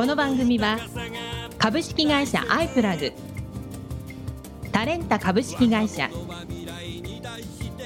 [0.00, 0.78] この番組は
[1.58, 3.12] 株式会社アイプラグ
[4.72, 6.08] タレンタ株式会社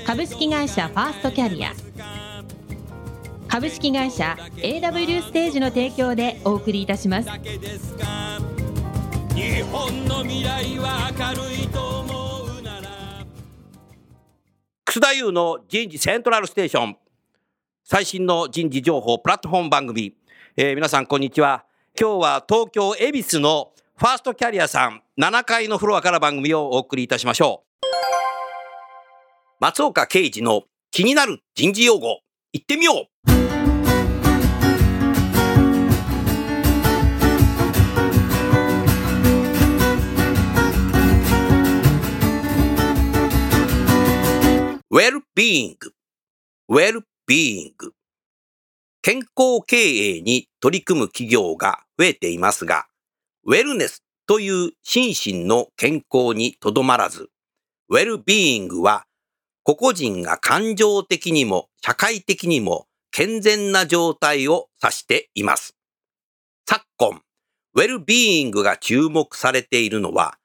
[0.06, 1.72] 株式会社ファーストキャリア
[3.48, 7.40] 株式会社 AW ステージの提供でお送りいたします日
[9.72, 13.26] 本の未来は明るいと思うなら
[14.84, 16.96] 楠田優の人事セントラルステーション
[17.82, 20.14] 最新の人事情報プラットフォーム番組、
[20.56, 21.64] えー、皆さんこんにちは
[21.96, 27.84] 今日は東京恵比寿のファーストキャリアさん7階のフロアから番組をお送りいたしましょう。
[29.60, 32.18] 松岡啓二の気になる人事用語、
[32.52, 33.30] 行ってみよう
[44.90, 45.92] ウェルビーイング、
[46.70, 47.92] ウェルビーイング。
[49.06, 52.86] 健康経営に取り組む企業が増えていますが、
[53.44, 57.28] ウェルネスという心身の健康にとどまらず、
[57.90, 59.04] ウェルビーイングは
[59.62, 65.76] 個々人が感情的にも社会的にも健全な状態を指しています。
[66.66, 67.20] 昨今、
[67.74, 70.38] ウェルビーイングが注目されているのは、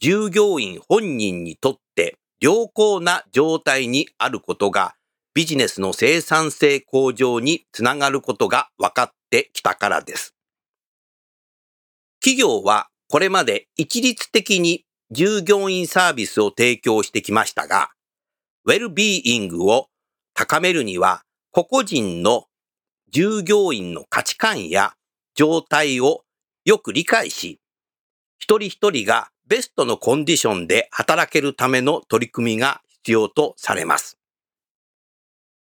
[0.00, 4.94] 従業員本人にとって良好な状態にあることが
[5.36, 10.34] ビジネスの生産性向上につながることが分かってきたからです。
[12.22, 17.90] 企業はこれまで一律的に従業員サービスを提供してきましたが、
[18.64, 19.88] ウェルビーイングを
[20.32, 21.20] 高めるには
[21.50, 22.46] 個々人の
[23.12, 24.94] 従業員の価値観や
[25.34, 26.22] 状態を
[26.64, 27.60] よく理解し、
[28.38, 34.16] 一人一人がベストのコンディションで働けるための取り組みが必要とされます。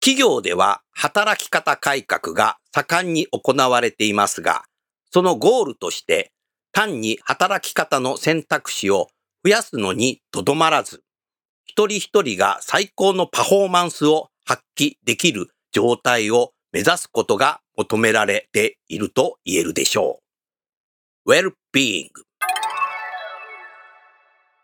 [0.05, 4.65] 企業では働き方改革が盛んに行われていますが、
[5.13, 6.33] そのゴールとして
[6.73, 9.07] 単に働き方の選択肢を
[9.45, 11.05] 増やすのにとどまらず、
[11.67, 20.19] 一人一人が最高のパフォーマンスを発揮できる状態を目指すことが求められていると言えるでしょ
[21.27, 21.31] う。
[21.31, 22.09] Well-being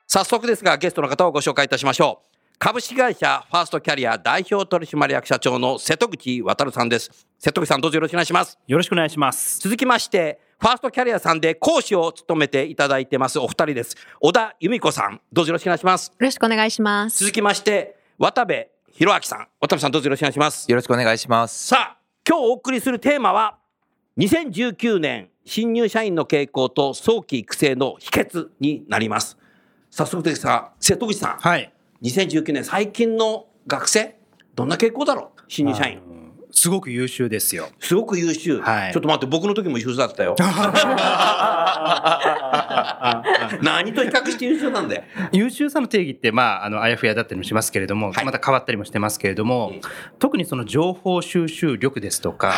[0.08, 2.37] 早速ですがゲストの方をご紹介いたしましょう。
[2.60, 7.28] 株式会社ファーストキャリア代表取締役社長の瀬戸口渉さんです。
[7.38, 8.58] 瀬戸口さんどうぞよろしくお願いします。
[8.66, 9.60] よろしくお願いします。
[9.60, 13.96] 続きまして、ファーストキャリアさんで講師を務めていただいてますお二人です。
[14.18, 16.08] 小田由美子さん、どうぞよろしくお願いします。
[16.08, 17.20] よろしくお願いします。
[17.20, 19.46] 続きまして、渡部弘明さん。
[19.60, 20.68] 渡部さんどうぞよろしくお願いします。
[20.68, 21.68] よろしくお願いします。
[21.68, 21.98] さあ、
[22.28, 23.58] 今日お送りするテーマは、
[24.18, 29.38] 2019年新入社員の傾向と早期育成の秘訣になります。
[29.90, 31.36] 早速ですが、瀬戸口さん。
[31.38, 31.72] はい。
[32.02, 34.16] 2019年最近の学生
[34.54, 35.40] どんな傾向だろう？
[35.48, 36.00] 新入社員。
[36.50, 37.68] すごく優秀ですよ。
[37.78, 38.60] すごく優秀。
[38.60, 40.34] はい、ちょっと待って、僕の時も優秀だったよ。
[43.62, 49.80] 何と比較して優秀なんで優秀さの定義って、まあ、あの、あやふやだったりもしますけれども、はい、また変わったりもしてますけれども、うん、
[50.18, 52.54] 特にその情報収集力ですとか、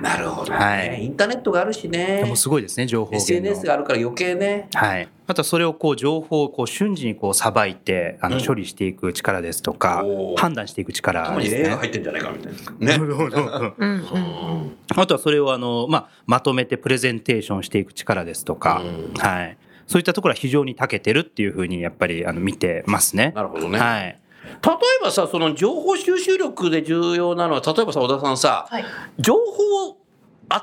[0.00, 2.24] なるほど、ね、はい、インターネットがあるしね。
[2.26, 4.68] もすごいですね、情報 SNS があるから余計ね。
[4.74, 5.08] はい。
[5.26, 11.70] またそれをこう情報をこう瞬時にこうさばいてあの処理していく力ですとか、うん、判断していく力ですね。
[11.70, 12.98] 入ってんじゃないかみたいな。
[12.98, 12.98] ね。
[14.96, 19.56] あとはそれをあの、まあ、まとめてプレゼンテーションしていく力ですとか、うん、はい。
[19.86, 23.32] そういったところは非常に長けてるっていうふうにやっぱりあの見てますね。
[23.34, 23.78] なるほどね。
[23.78, 24.18] はい。
[24.64, 28.84] 例えばさその情報収集力で重要なのは例えばさ小田さんさ、はい、
[29.18, 29.98] 情報を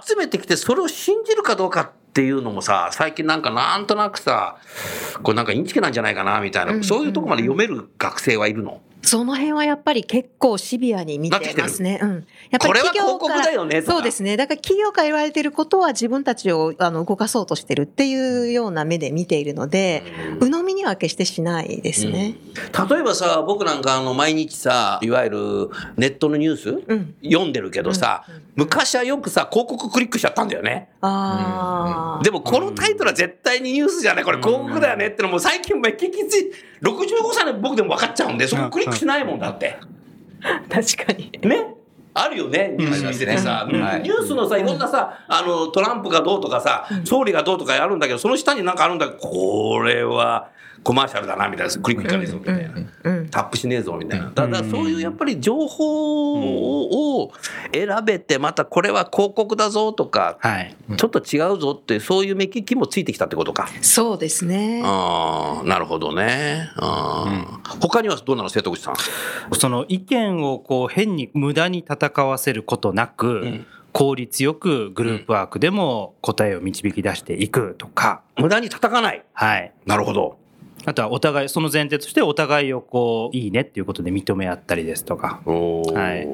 [0.02, 4.58] 集めてきてそれを信じるかどうかっていうのもさ最近なんかなんとなくさ
[5.24, 8.82] これなんかインチキなんじゃないかなみたいな、うんうんうん、そういうとこまで読める学生はいるの？
[9.04, 12.00] その辺はやっぱり結構シビアに見てますね。
[12.02, 12.10] うん。
[12.52, 14.38] やっぱり企業から、ね、そうですね。
[14.38, 20.04] だから企業から言われてることは自分たちをあの動かそうとしてるっていうような目で見ているので、
[20.40, 22.36] うん、鵜呑みには決してしないですね。
[22.80, 28.26] うん、例えばさ、僕なんかあの毎日さ、いわゆるネットのニュース、うん、読んでるけどさ、
[28.56, 30.90] 昔はよくさ、広告クリックしちゃったんだよね。
[31.02, 36.52] あでもこのタイトルは絶対にニュースじゃない、これ広告だよねってのも最近も聞きつい、
[36.82, 39.78] 65歳の僕でも分かっちゃうんで、そこクリックしないもんだって。
[40.70, 41.32] 確かに。
[41.42, 41.74] ね。
[42.16, 43.82] あるよね、ニュース見ててさ、うん。
[43.82, 44.02] はい。
[44.02, 50.50] ニュースのさ、いろんなさ、あの、トランプがどうとかさ、総理がどうとかあるんだけど、その下になんかあるんだけど、これは
[50.84, 52.74] コマーシャルだな、みたいな、クリックいかねえぞ、みたいな。
[53.04, 54.32] うんタップしねえぞみたいな。
[54.34, 57.32] だからそういうやっぱり情報を
[57.74, 60.76] 選べて、またこれは広告だぞとか、はい。
[60.98, 63.70] ちょっと違うぞって、そういう目利きもついてきたってことか。
[63.82, 64.82] そうですね。
[64.86, 66.70] ああ、なるほどね。
[66.76, 68.96] あー他にはどうなの瀬戸口さん？
[69.56, 79.24] その意見をこう変に無駄に戦わせることなく、ん効率よくグループワークでも答えを導き出していくとか、無駄に叩かない。
[79.34, 79.72] はい。
[79.86, 80.38] なるほど。
[80.86, 86.28] あとはお互い、その前提としてお互いをこう、いいねっていうことで認め合ったりですとか、はい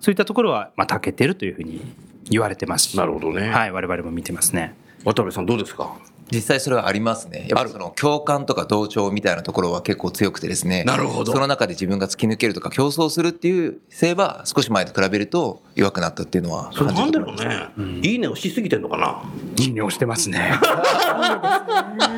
[0.00, 1.82] そういったところは、まあ、長けてるというふうに
[2.30, 2.96] 言われてますし。
[2.96, 3.50] なるほどね。
[3.50, 4.74] はい、我々も見てますね。
[5.04, 5.94] 渡辺さんどうですか？
[6.32, 7.46] 実際それはありますね。
[7.48, 10.84] やっぱりその共感とか同調みたいなところは結構強くてですね。
[10.84, 17.68] なるほどその中で自分が突き抜けるとか競争するっていう性は少し前と比べると弱くなったっていうのはそれなんだろうね。
[18.02, 19.22] いいねをしすぎてんのかな？
[19.56, 20.52] いいねをしてますね。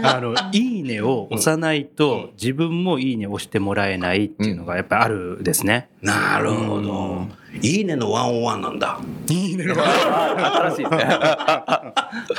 [0.05, 5.88] あの、いいねを押さないと、自分もいいねを押してもらえないっていうのがやっぱりあるですね。
[6.03, 7.26] なるほど。
[7.60, 8.99] いいねのワンオンワンなんだ。
[9.28, 11.19] いいねの新しいですね。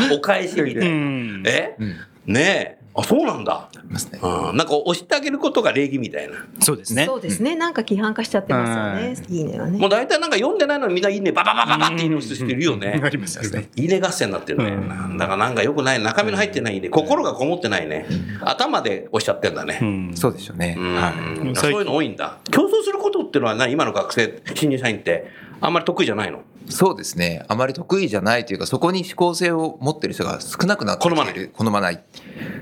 [0.17, 0.87] お返しみたいな。
[0.87, 1.43] うん。
[1.45, 1.75] え？
[1.79, 1.95] うん
[2.25, 2.82] ねえ。
[2.95, 3.53] あ、そうなんだ。
[3.53, 4.19] ありますね。
[4.21, 4.57] うん。
[4.57, 6.35] なんか押してあげることが礼儀みたいな。
[6.59, 7.05] そうですね。
[7.05, 7.15] そ。
[7.15, 7.55] うですね。
[7.55, 9.25] なんか規範化しちゃってますよね。
[9.29, 9.41] い。
[9.41, 9.79] いねはね。
[9.79, 9.89] もう。
[9.89, 12.99] 大体なんか読んでないのにみんないいね、バババババっていいね押す人いるよね。
[13.01, 13.69] ありますね。
[13.75, 14.65] いいね合戦になってるね。
[14.71, 15.17] うん。
[15.17, 15.55] だからなん。
[15.55, 16.03] かよくない。
[16.03, 16.89] 中身の入ってないね。
[16.89, 18.05] 心がこもってないね。
[18.41, 19.53] 頭で押しちゃってん。
[19.53, 19.79] だね。
[19.81, 20.11] うん。
[20.15, 20.75] そうでしょうね。
[20.77, 20.95] うん。
[20.95, 21.55] はい。
[21.55, 22.15] そういうの多いん。
[22.15, 22.39] だ。
[22.51, 25.27] 競争することっていうのは何今の学生、新入社員って
[25.65, 26.41] あんまり得意じゃないの？
[26.69, 27.45] そうですね。
[27.47, 31.51] あまり得意じゃないというか、そこに思考性を持ってる人が少なくなってきている。
[31.53, 32.03] 好まない。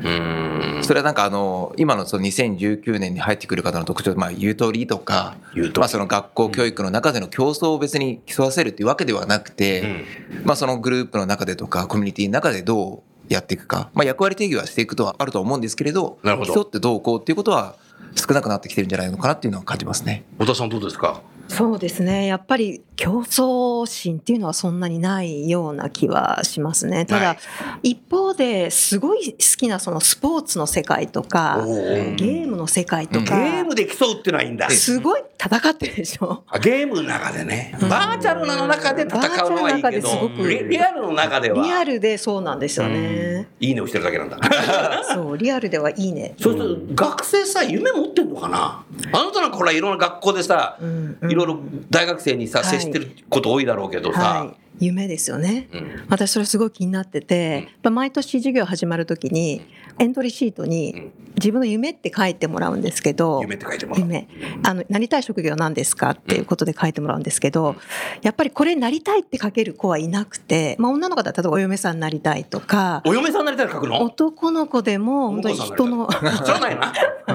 [0.03, 0.81] うん。
[0.83, 5.35] それはなんかあの、今のその2019年に入ってくる方の特徴、まあ、ゆとりとか
[5.75, 10.05] まあその学校教育の中での競争を別に競わせるっていうわけではなくて、
[10.43, 17.75] まあそのグループの中でとか、コミュニティの中でどうやっていくか、まあ役割定義はしていくとはあるとは思うんですけれど、なるほど競ってどうこうっていうことは
[18.15, 20.23] 少なくなってきてるんじゃないのかなっていうのは感じますね。
[20.37, 21.21] 小田さんどうですか？
[21.55, 22.25] そうですね。
[22.27, 27.05] やっぱり競争心っていうのはそんなにないような気はしますね。
[27.05, 27.37] たはだ、
[27.83, 34.69] 一方ですごい好きなそのスポーツの世界とか、ゲームの世界とゲか、ームで競うってのはいいんだ。
[34.69, 36.43] すごい戦ってるでしょ。
[36.47, 43.47] あゲームの中でね、うんバーチャルの中で戦うのはいいけバーチャルの中ですごど、くリリアルの中では、リアルでそうなんですよね。
[43.59, 44.37] いいねをしてるだけなんだ。
[45.13, 46.35] そう、リアルではいいね。
[46.39, 48.83] そうすると、学生さ、夢持ってんのかな？
[49.11, 51.59] あなたなんかほら、いろんな学校でさ、うんうんいろいろ
[51.89, 52.67] 大学生にさ、はい。
[52.67, 54.19] 接してること多いだろうけどさ。
[54.19, 54.85] は、い。
[54.85, 55.67] 夢ですよね。
[55.73, 56.05] うん。
[56.09, 59.61] 私それすごい気になってて、やっぱ毎年授業始まるときに
[59.99, 64.01] エントリーシートに自分の夢って書いてもらうんですけど夢って書いてもらう。
[64.01, 64.27] 夢。
[64.63, 67.75] あのなりたい職業なんですかっていうことで書いてもらうんですけど
[68.21, 74.01] やっぱりこれなりたいって書ける子はいなくて、まあ、女の子だったらお嫁さんになりたいとかお嫁さんになりたいの書くの？
[74.03, 76.93] 男の子でも本当に人の それはないな。
[77.27, 77.33] う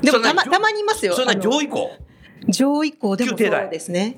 [0.00, 0.02] ん。
[0.02, 1.14] でもたまたまにいますよ。
[1.14, 1.90] 上位校？
[2.48, 4.16] 上位校でもそうですね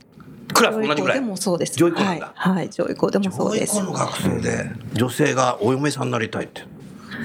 [0.53, 1.19] クラス同じぐらい。
[1.21, 6.63] でもそうです上位校なんだはい、はい、上位校でもそうです上位校の学生で女性がお嫁さんになりたいって。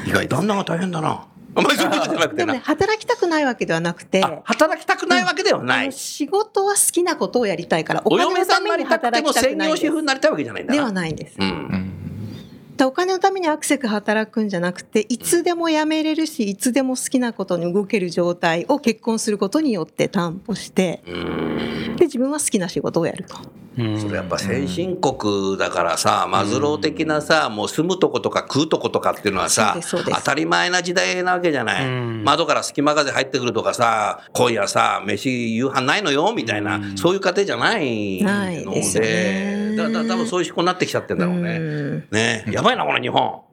[0.05, 1.25] 意外旦那が大変だな。
[1.55, 2.59] あんまりそういうことじゃなくてなでもね。
[2.63, 5.91] 働きたくないわけではなくてあ働きたくないわけではない。
[5.91, 10.79] 仕事は好きなことをやりたいからおお金の嫁さんになためにりたくても専業主婦になりたいわけじゃないんだな。
[10.79, 11.43] ではないんですう。
[11.43, 11.88] ん。
[12.87, 23.35] お金のためにアクセク働くんじゃなくていつでも辞めれるしいつでも好きなことに動ける状態を結婚することによって担保してうんで自分は好きな仕事をやると。
[23.99, 31.85] それやっぱ先進国だからさ、マズロー的なさ、もう住むとことか食うとことかっていうのはさ当たり前な時代なわけじゃない。
[31.85, 32.23] うん。
[32.23, 41.57] 窓から隙間風入ってくるとかさ、今夜さ、飯夕飯ないのよみたいな、そういう家庭じゃないのでだだ多分そういう思考になってきちゃってんだろうね。
[41.57, 42.07] うん。
[42.11, 42.45] ね。
[42.51, 43.48] やばいな、この日本。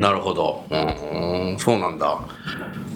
[0.00, 0.64] なるほど。
[0.70, 2.20] うん、そうなんだ。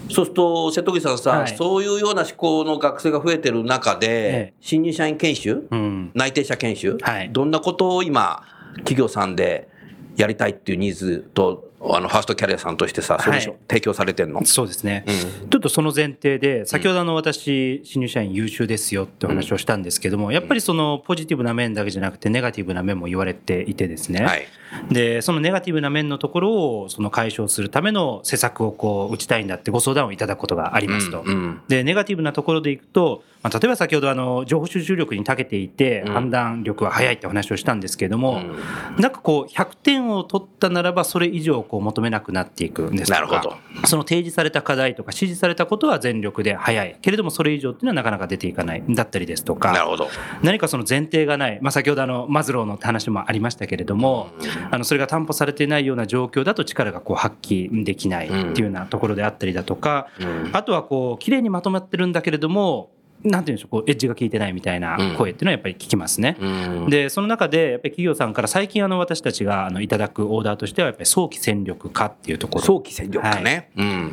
[0.09, 6.11] そうすると、瀬戸口さんさ、はいそういうような思考の学生が増えてる中で、ええ新入社員研修、うん。
[6.13, 8.43] 内定者研修、はいどんなことを今、
[8.77, 9.69] 企業さんで
[10.15, 14.45] やりたいっていうニーズと、あのファーストキャリアさんとしてさ、ソリューション、はい提供されてんの？
[14.45, 15.05] そうですね。
[15.07, 24.23] うちょっとその前提で、先ほどあの私、新入社員優秀ですよってお話をしたんですけども、やっぱりそのポジティブな面だけじゃなくて、ネガティブな面も言われていてですね。
[24.23, 24.47] はい。
[24.89, 31.21] で、そのネガティブな面のところをその解消するための施策をこう打ちたいんだってご相談をいただくことがありますと。
[31.21, 36.13] うんうんで、ネガティブなところでいくと、まあ、例えば先ほどあの情報収集力に長けていてうん。
[36.13, 39.01] 判断力は早いってお話をしたんですけれども、うん。
[39.01, 43.55] なんかこう100点を取ったならばそれ以上こう求めなくなっていくんですなるほど。
[43.85, 46.97] その提示された課題とか指示されたことは全力で早い。
[47.01, 48.83] けれどもそれ以上っていうのはなかなか出ていかない。
[48.89, 50.09] だったりですとかなるほど。
[50.41, 54.29] 何かその前提がない、まあ、先ほどあのマズローの話もありましたけれども、
[54.71, 60.49] あのそれが担保されていないような状況だと力がこう発揮できないっていうようなところであったりだとか、うん。
[60.53, 62.91] あとはこう綺麗にまとまってるんだけれども
[63.23, 66.37] なんていうんでしょうこうエッジが効いてないみたいな声っていうのはやっぱり聞きますね。
[66.39, 66.45] う
[66.85, 73.71] んでその中でやっぱり企業さんから最近あの私たちがあのいただくオーダーとしてはやっぱり早期戦力化っていうところ、早期戦力かね。
[73.75, 74.11] うん。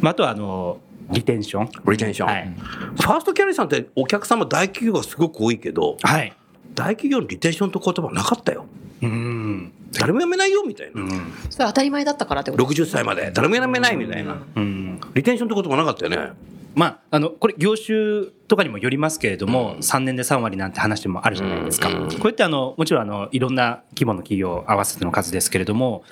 [0.00, 0.78] まあ、あとはあの
[1.10, 1.70] リテンション。
[1.90, 2.28] リテンション。
[2.28, 2.48] はい
[2.96, 6.32] ファーストキャリアさんってお客様大企業がすごく多いけど、はい
[6.74, 8.66] 大企業にリテンションと言葉なかったよ。
[9.02, 11.02] うん誰も辞めないよみたいな。
[11.02, 11.32] うん。
[11.50, 12.64] それ当たり前だったからってこと。
[12.64, 13.30] 60歳まで。
[13.32, 14.42] 誰も辞めないみたいな。
[14.54, 15.00] うん。
[15.14, 16.32] リテンションって言葉なかったよね。
[16.74, 22.10] まあ、あのこれ業種とかにもよりますけれども、3年で3割なんて話もあるじゃないですか、うん。
[22.10, 26.04] こうやってあのもちろんあのいろんな規模の企業合わせての数ですけれども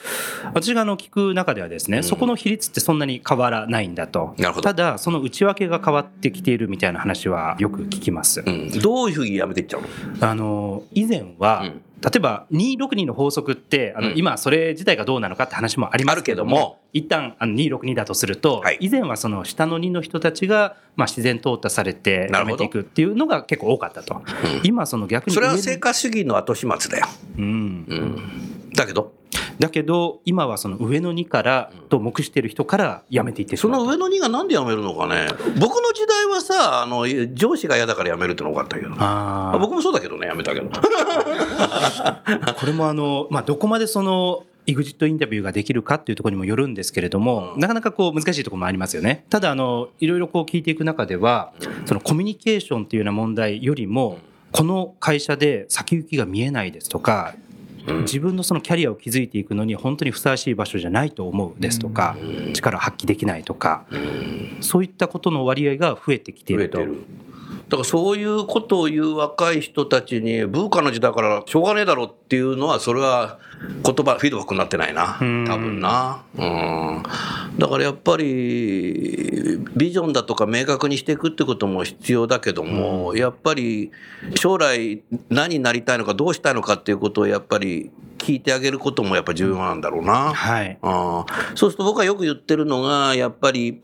[0.55, 4.35] 私があの聞く中ではですね、そこの比率ってそんなに変わらないんだと。
[4.39, 4.63] なるほど。
[4.63, 8.71] ただその内訳が変わってきているみたいな話はよく聞きます、うん。
[8.81, 9.89] どういうふうに辞めていっちゃうの？
[10.31, 14.19] あの以前は、うん例えば262の法則ってあの、うん。
[14.19, 16.85] 今それ自体がどうなのかって話もありますけどもあるけども。
[16.95, 18.79] 一旦あの262だとすると、はい。
[18.81, 24.23] 以前はその下の2の人たちが、まあ、自然淘汰されてやめていくっていうのが結構多かったと、
[24.63, 25.35] 今その逆に。
[25.35, 27.07] それは成果主義の後始末だよ。
[27.37, 28.71] うん、うん。
[28.75, 29.13] だけど、
[29.59, 35.29] だけど今はその上の2からと目している人から辞めていってしまうとその上の2がなんで辞めるのかね。
[35.59, 38.93] 僕の時代はさ、あの、上司が嫌だから辞めるってのが多かったけど。
[38.99, 40.69] あーあ僕もそうだけどね、辞めたけど。
[42.55, 49.27] これもあの、まあ、どこまでその、エグジットインタビューができるかっていうところにもよるんですけれども、なかなかこう難しいところもありますよね。
[49.29, 51.53] ただあの、いろいろこう聞いていく中では、
[51.85, 54.19] そのコミュニケーションっていうような問題よりも、
[54.53, 57.35] この会社で先行きが見えないですとか、
[57.87, 62.17] 自分のそのキャリアを築いていくのに本当にふさわしい場所じゃないと思うですとか、
[62.53, 63.87] 力を発揮できないとか、
[64.61, 66.81] そういったことの割合が増えてきていると。
[67.69, 73.39] だからそういうことを言う若い人たちに、文化の時代からしょうがねえだろっていうのは、それは
[73.85, 75.19] 言葉、フィードバックになってないな。
[75.23, 76.23] ん多分な。
[76.37, 77.03] うん。
[77.59, 78.25] だからやっぱり、
[79.77, 83.91] ビジョンだとか明確にしていくってことも必要だけども、やっぱり
[84.35, 90.35] 将来何になりたいのか、どうしたいのかっていうことをやっぱり聞いてあげることもやっぱ重要なんだろうな。
[90.35, 90.79] はい。
[91.55, 93.81] そうすると僕はよく言ってるのが、やっぱり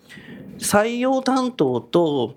[0.59, 2.35] 採用担当と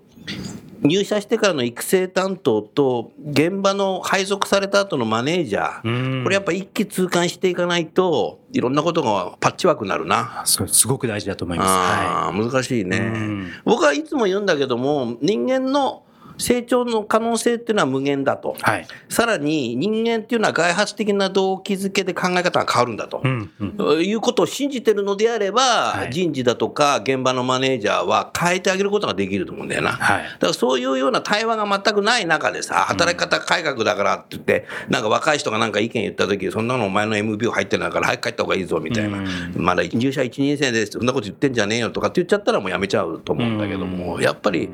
[0.84, 10.42] 入社してからの育成担当と現場の配属された後のマネージャー、これやっぱ一気通貫していかないといろんなことがパッチワークになるな。
[10.44, 11.70] すごく大事だと思います。
[11.70, 13.50] はあー難しいねん。
[13.64, 16.03] 僕はいつも言うんだけども人間の
[16.38, 18.56] 成長の可能性っていうのは無限だと。
[18.58, 18.62] い。
[18.62, 18.86] はい。
[19.08, 23.20] さらに人間っていうのは外発的な動機づけで考え方が変わるんだと。
[23.24, 24.04] うんうん。
[24.04, 29.92] いうことを信じてるのであれば、はい人事だとか現場のマネージャーは変えてあげることができると思うんだよな。
[29.92, 39.18] はいだからそういうような対話が全くない中でさ、働き方改革だからって言って、なんか若い人がなんか意見言った時そんなのお前の MBO 入ってないから早く帰った方がいいぞみたいな。
[39.56, 44.70] まだ入社1、2年生ですそんなこと言ってんじゃねえよとかって言っちゃったらもうやめちゃうと思うんだけども、やっぱり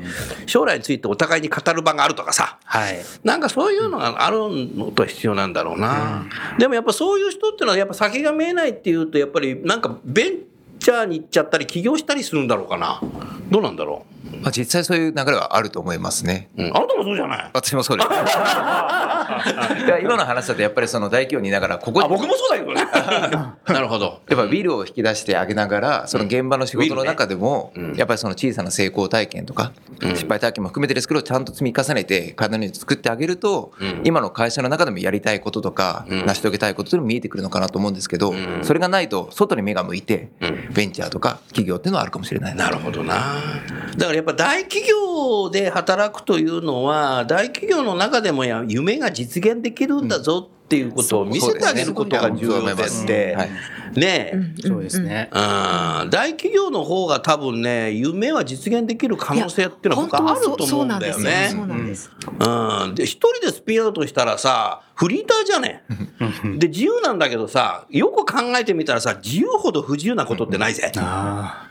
[0.46, 2.98] 将来についてお互いに語る場があるとかさ、はい。
[3.24, 6.26] なんかそういうのがあるのと必要なんだろうな。
[6.58, 10.49] でもやっぱそういう人っていうのはやっぱ先が見えないっていうとやっぱりなんかベン
[10.80, 13.00] チャーに行っちゃったり起業したりするんだろうかな。
[13.50, 14.04] どうなんだろ
[14.42, 16.48] まあ、実際そういう流れはあると思いますね。
[16.56, 16.62] う。
[16.62, 17.50] うん、あなたもそうじゃない。
[17.52, 18.08] 私もそうです。
[19.84, 22.84] いや今の話だとやっぱりその大企業にいながらここあ、に僕もそうだけどね。
[23.66, 24.20] なるほど。
[24.28, 42.54] やっぱビルを引き出してあげながら、その現場の仕事の中でもうん、やっぱりその小さな成功体験とか、失敗体験も含めてですけど、ちゃんと積み重ねて、体に作ってあげるとうん、今の会社の中でもやりたいこととか、うん成し遂げたいことっていうのも見えてくるのかなと思うんですけどん、それがないと、外に目が向いてうん、ベンチャーとか企業っていうのはあるかもしれない。
[42.54, 43.40] なるほどな。
[43.96, 53.34] だからやっぱ大企業で働くというのは、大企業の中でもや夢が実現できるんだぞっていうことを見せてあげることが重要でって。
[53.34, 53.50] はい、
[53.98, 54.38] ねえ。
[54.62, 55.28] そうですね。
[55.32, 55.40] うん。
[56.10, 61.48] 大企業の方が多分ね、夢は実現できる可能性っていうのは僕はあると思うんだよね。
[61.50, 62.08] そうなんです。
[62.22, 65.82] うん、で、一人でスピンアウトしたらさ、フリーターじゃね
[66.56, 70.92] で、自由なんだけどさ、よく考えてみたらさ、自由ほど不自由なことってないぜ。
[70.98, 71.66] あ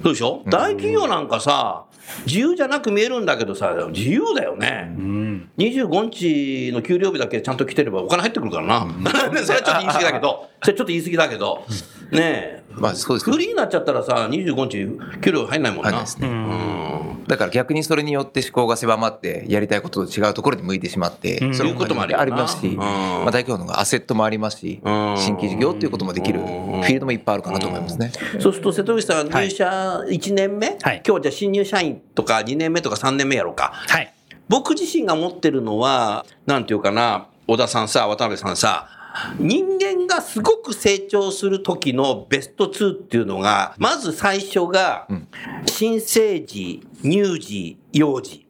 [0.00, 0.44] そうでしょ？
[0.46, 1.86] 大企業なんかさ、
[2.26, 4.88] 自由じゃなく見えるんだけどさ、自由だよね。
[4.90, 4.98] あ。
[4.98, 5.50] うん。
[5.58, 8.86] 25日の給料日だけちゃんと来てればお金入ってくるからな。
[9.44, 11.64] それはちょっと言い過ぎだけど、それちょっと言い過ぎだけど、
[12.10, 12.62] ねえ。
[12.76, 15.90] まあそうですフリーになっちゃったらさ、25日給料入んないもんな。
[15.90, 16.28] 入んないですね。
[16.28, 17.24] うん。
[17.26, 21.54] だから逆にそれによって思考が狭まって、やりたいことと違うところに向いてしまって、うん。
[21.54, 22.60] そういうこともあります。
[22.60, 22.76] し、うん。
[22.76, 26.40] まあ大企業の方がアセットもありますしうん、新規事業っていうこともできる。
[26.40, 28.12] フィールドもいっぱいあるかなと思いますね。
[28.40, 29.46] そうすると瀬戸口さん、はい。
[29.46, 31.02] 入社1年目、はい。
[31.06, 33.72] 今日じゃあ新入社員とか2年目とか3年目やろうか。
[33.74, 34.12] はい。
[34.48, 38.88] 僕自身が持ってるのは、なんていうかな、小田さんさ、渡辺さんさ、
[39.38, 45.28] 人間がすごく成長する時のベスト2っていうのが、まず最初がうん、
[45.66, 48.46] 新生児、乳児、幼児。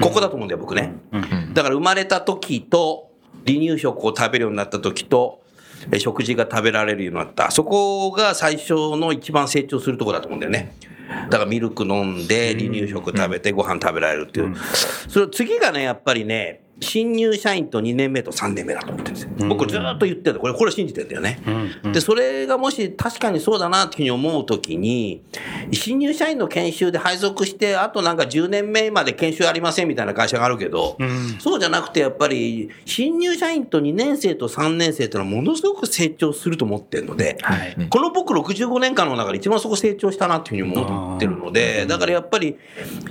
[0.00, 0.94] ここだと思うんだよ、僕ね。
[1.54, 3.10] だから生まれた時と、
[3.46, 5.42] 離乳食を食べるようになった時と、
[5.90, 7.50] え食事が食べられるようになった。
[7.50, 10.76] そこが最初の一番成長するところだと思うんだよね。
[11.28, 14.54] だからミルク飲んで、離乳食食べて、ご飯食べられるっていう。
[15.08, 19.48] それ次がね、やっぱりね、新入社員と2年目と3年目だと思ってるんですよ。
[19.48, 21.40] 僕ずっと言ってるこれ、これ信じてるんだよね。
[21.92, 25.22] で、それがもし確かにそうだなっていうふうに思うときに、
[25.72, 30.98] 新入社員の研修で配属して、あとなんか10年目まで研修ありませんみたいな会社があるけど、
[31.38, 37.76] そうじゃなくてやっぱり、新入社員と2年生と3年生ってのはものすごく成長すると思ってるので、はい。
[37.88, 42.56] この僕65年間の中で一番そこ成長したなっていうふうに思ってるので、だからやっぱり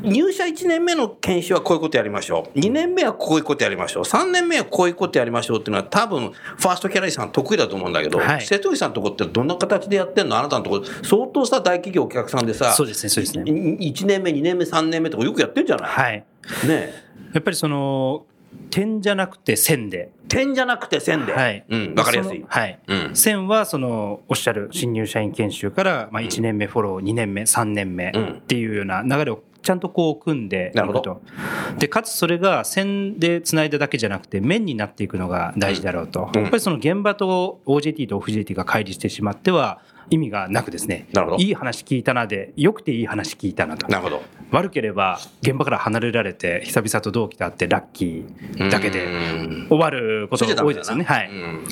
[0.02, 2.60] 入社1年目の研修はこういうことやりましょう。
[2.60, 4.04] 2年目はこういうことやりましょう。
[4.04, 10.38] 3年目はこういうことやりましょうっていうのは多分、ファーストキャラリーさん得意だと思うんだけど、はい瀬戸口さんのとこってどんな形でやってんの？
[10.38, 13.44] あなたのとこ相当さ、大企業お客さんでさ、そうですね、そうですね。
[13.44, 16.18] 1年目、2年目、3年目とかよくやってんじゃない、はい。
[16.18, 16.26] ね
[16.70, 16.94] え
[17.34, 18.26] やっぱりその、
[18.70, 20.12] 点じゃなくて線で。
[20.28, 21.34] 点じゃなくて線で。
[21.34, 21.64] はい。
[21.70, 22.44] うん、わかりやすい。
[22.48, 22.80] はい。
[22.88, 23.16] うん。
[23.16, 31.22] 線はそのおっしゃる新入社員研修からまあ1年目フォロー2年目3年目うんっていうような流れをちゃんとこう組んでいくと。
[31.78, 36.42] でかつそれが線でつないだだけじゃなくて面になっていくのが大事だろうと、うん。
[36.42, 41.44] やっぱりその現場と OJT と OFJT が乖離してしまっては意味がなくですねなるほど。
[41.44, 43.88] いい話聞いたなでよくていい話聞いたなと。
[43.88, 44.22] なるほど。
[44.52, 49.68] 悪ければ現場から離れられて久々と同期と会ってラッキーだけでうん。
[49.70, 51.06] 終わることが多いですよね。
[51.06, 51.30] はい。
[51.30, 51.66] うん。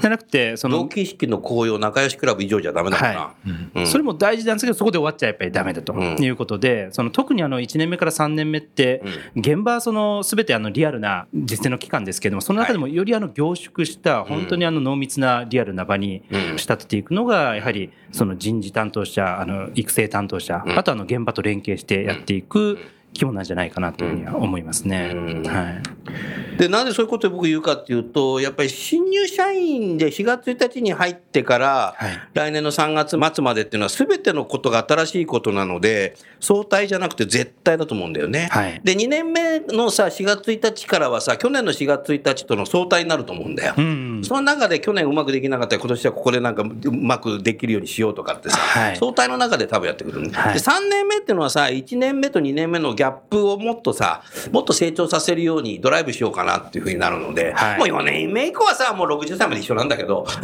[0.00, 3.18] じゃなくてその同期式の紅葉仲良しクラブ以上じゃダメだな。
[3.18, 3.34] は
[3.74, 3.86] うん。
[3.86, 5.92] それも大事なんですけど、そこで終わっちゃやっぱりダメだと。
[5.92, 6.16] うん。
[6.22, 9.02] いうことで、その特にあの1年目から3年目って、
[9.36, 16.58] 現場はその全てあのリアルな実践の期間ですけれども、その中でもよりあの凝縮した、本当にあの濃密なリアルな場にうん。
[16.58, 17.75] 仕立てていくのが、やはり
[18.12, 20.78] その人事担当者、あの育成担当者、うん。
[20.78, 22.78] あとあの現場と連携してやっていく
[23.18, 25.12] 肝なんじゃないかなというふうには思いますね。
[25.14, 25.42] うん。
[25.46, 26.58] はい。
[26.58, 32.20] で、なんでそういうことを僕言うかっていうと、やっぱり新入社員で4月1日に入ってから、はい。
[32.34, 38.48] 来年の3月末までっていうのは全てのことが新しいことなので、相対じゃなくて絶対だと思うんだよね。
[38.50, 38.80] はい。
[38.82, 43.74] で、2年目のさ、4月1日からはさ、去年の4月1日との相対になると思うんだよ。
[43.76, 44.20] うん。
[44.24, 48.96] その中で去年うまくできなかったら今年はここでなんかうまくできるようにしようとかってさ、はい。
[48.96, 50.54] 相対の中で多分やってくる、ねはい。
[50.54, 57.78] で3年目っていうのはさ1年目と2年目のギャップをもっとさもっと成長させるようにドライブしようかなっていうふうになるので、はい。
[57.78, 60.26] もう4年目以降はさもう60歳まで一緒なんだけど。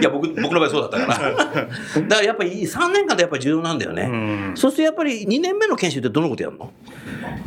[0.00, 1.32] いや僕僕の場合そうだったから。
[1.32, 1.66] だか
[2.08, 4.06] らやっぱり3年間ってやっぱり重要なんだよね、う
[4.52, 4.56] ん。
[4.56, 6.70] そうするとやっぱり2年目の研修ってどのことやるの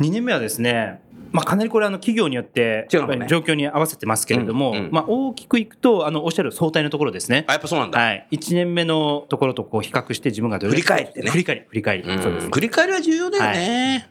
[0.00, 1.00] ？2年目はですね、
[1.32, 4.90] まあ、かなりこれあの企業によって状況に合わせてますけれども、うんうん。
[4.90, 7.44] まあ、大きくいくとあのおっしゃる相対のところですね。
[7.48, 7.52] あ。
[7.52, 11.30] やっぱそうなんだ、はい、1年目のところとこう比較して自分がどれ振り返ってね。
[11.30, 12.22] 振り返り振り返り、うん。
[12.22, 14.08] そうです振り返りは重要だよね、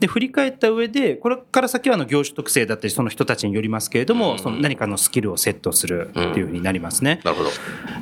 [0.00, 4.38] で振り返った上でこれから先はあの業種特性だったりその人たちによりますけれども、うん。
[4.38, 7.20] その何かのスキルをセットするっていうふうになりますね。
[7.24, 7.50] なるほど。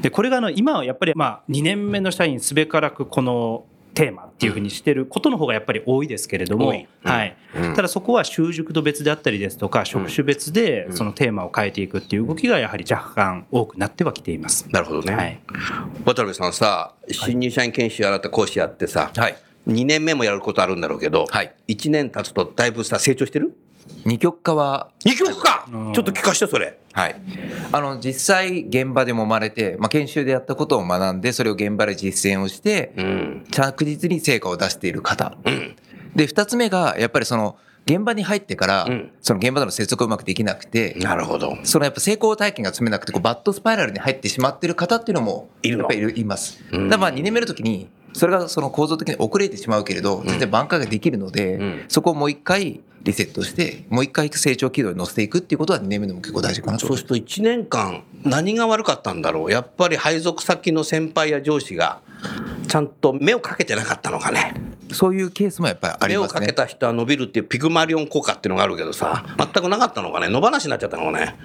[0.02, 6.86] でこれがあの今はやっぱりまあ2年目の社員すべからくこのテーマっていうふうにしてることの方がやっぱり多いですけれども、うん。
[7.10, 7.36] はい。
[7.56, 7.74] うん。
[7.74, 14.66] ただそこは習熟度別であったりですとか職種別でそのテーマを変えていくっていう動きがやはり若干多くなってはきています。
[14.70, 15.40] なるほどね、はい、
[16.04, 19.36] 渡辺さんさ、新入社員研修あなた講師やってさ、はい。
[19.68, 21.54] 2年目もやることあるんだろうけど、はい。
[21.68, 23.56] 1年経つとだいぶさ、成長してる？
[24.04, 26.78] 二極化は、?2 曲か、うんちょっと聞かして、それ。
[26.92, 27.16] はい。
[27.72, 33.46] あの、実際現場でもまれて、まあ、研修でやったことを学んで、それを現場で実践をして、うん。
[33.50, 35.36] 着実に成果を出している方。
[35.44, 35.76] うん。
[36.14, 41.56] で、二つ目が、やっぱりその、現場に入ってから、うんその現場との接続がうまくできなくて、なるほど。
[41.64, 46.62] そのやっぱ成功体験が積めなくて、こうバッドスパイラルに入ってしまっている方っていうのも、いるのやっぱりいるいます。
[46.72, 56.86] うんだからまあ2年目の時に、それがその構造的に遅れてしまうけれど、全然挽回ができるので、うんそこをもう一回リセットして、もう一回成長軌道に乗せていくっていうことは2年目でも結構大事かなと。
[56.86, 59.50] そうすると1年間、何が悪かったんだろう。
[59.50, 62.00] やっぱり配属先の先輩や上司が、
[62.74, 64.52] ちゃんと目をかけてなかったのかね。
[64.92, 66.40] そういうケースもやっぱりあり目をますね。
[66.40, 71.36] かけた人は伸びるっていうピグマリオン効果っていうのがあるけどさ、全くなかったのかね、野放しになっちゃったのかね。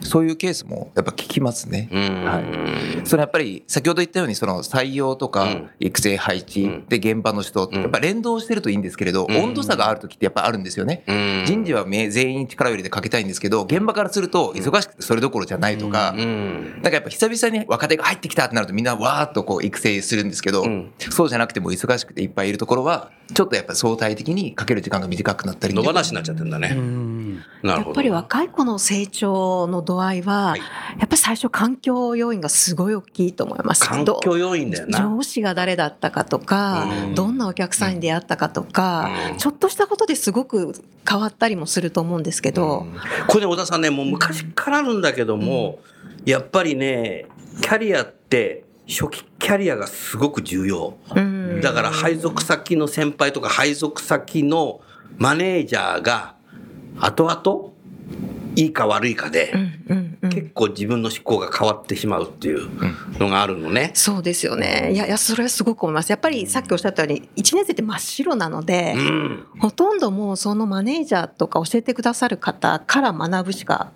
[0.00, 1.88] そういうケースもやっぱ聞きますね。
[1.92, 2.24] うん。
[2.24, 11.04] はいそれやっぱり先ほど言ったようにその採用とかうん育成配置うんで現場の人ってやっぱ連動してるといいんですけれどうん温度差がある時ってやっぱあるんですよね。
[11.06, 16.72] うん人事はめ全員力を入れてかけたいんですけど現場からすると忙しくてそれどころじゃないとかうん。
[16.74, 26.76] なんかやっぱ久々に若手が入ってきたってなるとみんなわーっとこう育成するんですけど、うんそうじゃなくても忙しくていっぱいいるところはちょっとやっぱり相対的にかける時間が短くなったり野放しになっちゃってんだね。
[27.62, 27.88] なるほど。
[27.88, 30.60] やっぱり若い子の成長の度合いは、はい
[30.98, 33.84] やっぱり最初環境要因がすごい大きいと思います。
[33.88, 35.00] 環境要因だよな。
[35.00, 40.74] 上司が誰だったかとか、うんどんなお客さんに出会ったかとか、うんちょっとしたことですごく
[41.08, 42.86] 変わったりもすると思うんですけど、
[43.26, 45.80] これね、小田さんね、もう昔からあるんだけども、
[46.24, 47.26] やっぱりね、
[47.60, 50.98] キャリアって、初期キャリアがすごく重要。
[51.14, 54.80] うんだから配属先の先輩とか配属先の
[55.16, 56.34] マネージャーが、
[56.98, 57.72] 後々、
[58.54, 62.68] いいか悪いかでう、んうんうん結構自分の思考が変わってしまうっていう
[63.18, 63.90] のがあるのね。
[63.94, 64.90] そうですよね。
[64.92, 66.10] いや、いや、それはすごく思います。
[66.10, 69.46] やっぱりさっきおっしゃったように、1年生って真っ白なので、うん。
[69.58, 73.90] ほとんどもうそのマネージャーとか教えてくださる方から学ぶしか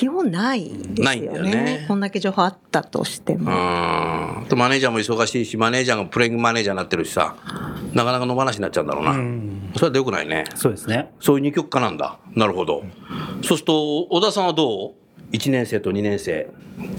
[0.00, 1.04] 基本ないですよね。
[1.04, 3.50] ないんだよねこんだけ情報あったとしても。
[3.50, 4.46] うん。
[4.46, 7.36] とマネージャーも忙しいし、マネージャーがプレイングマネージャーになってるしさ、
[7.92, 9.12] なかなか野放しになっちゃうんだろうな。
[9.76, 10.44] それは良くないね。
[10.54, 11.12] そうですね。
[11.20, 12.18] そういう二極化なんだ。
[12.34, 12.82] なるほど。
[13.42, 14.94] そうすると、小田さんはど
[15.32, 16.48] う ?1 年生と2年生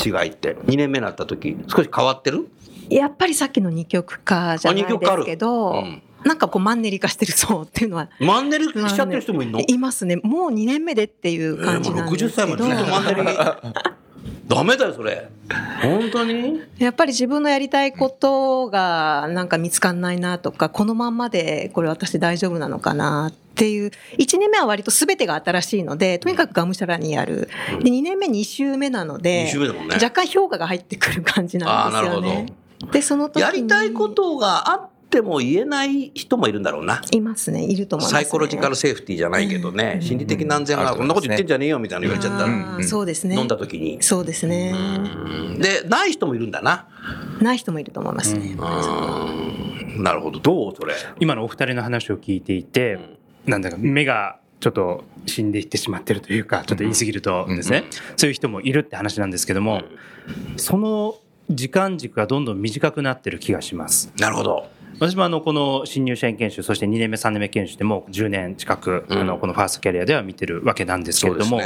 [0.06, 0.56] 違いって。
[0.68, 2.52] 2年目になった時、少し変わってる？
[2.88, 9.60] やっぱりさっきの二極化じゃないあ二極化あるですけど、うんなんかこうマンネリ化してる層っていうのはマンネリしちゃってる人もいるの？
[9.62, 10.18] いますね。
[10.18, 13.38] もう2年目でっていう感じなんです60歳まけど、でずっとマンネリ。
[14.48, 15.30] ダメだよ、それ。
[15.82, 16.62] 本当に？
[16.78, 27.50] やっぱり自分のやりたいことがなんか見つかんないなとか、このまんまでこれ私大丈夫なのかなっていう、1年目は割と全てが新しいので、とにかくがむしゃらにやる。
[27.82, 32.46] で、2年目2週目なので、二週目だもんね若干評価が入ってくる感じなんですよあーなね。
[32.92, 37.02] で、その時にやりたいことがあっても言えない人もいるんだろうな。
[37.12, 38.22] いますね、いると思います、ね。
[38.24, 43.36] サイコロジカルセーフティーじゃないけどね、心理的な安全が、こんなこと言ってんじゃねえよみたいなの言われちゃったあら、そうですね。
[43.36, 44.02] 飲んだ時に。
[44.02, 44.74] そうですね。
[44.74, 46.88] うんで、ない人もいるんだな。
[47.42, 48.56] ない人もいると思いますね。
[48.58, 50.40] うんなるほど。
[50.40, 50.96] どうそれ？
[51.20, 52.98] 今のお二人の話を聞いていて、
[53.46, 57.84] なんだか目がちょっと死んでいってしまってるというか、ちょっと言い過ぎるとですね、
[58.16, 59.82] そういう人もいるって話なんですけども、
[60.56, 61.16] その
[61.50, 64.14] 時間軸がどんどん短くなってる気がします。
[64.18, 64.70] なるほど。
[65.02, 69.18] 私もあのこの新入社員研修そして2年目3年目研修でも10年近くうん。
[69.18, 71.60] あのこのファーストキャリアでは見てるわけなんですけれども、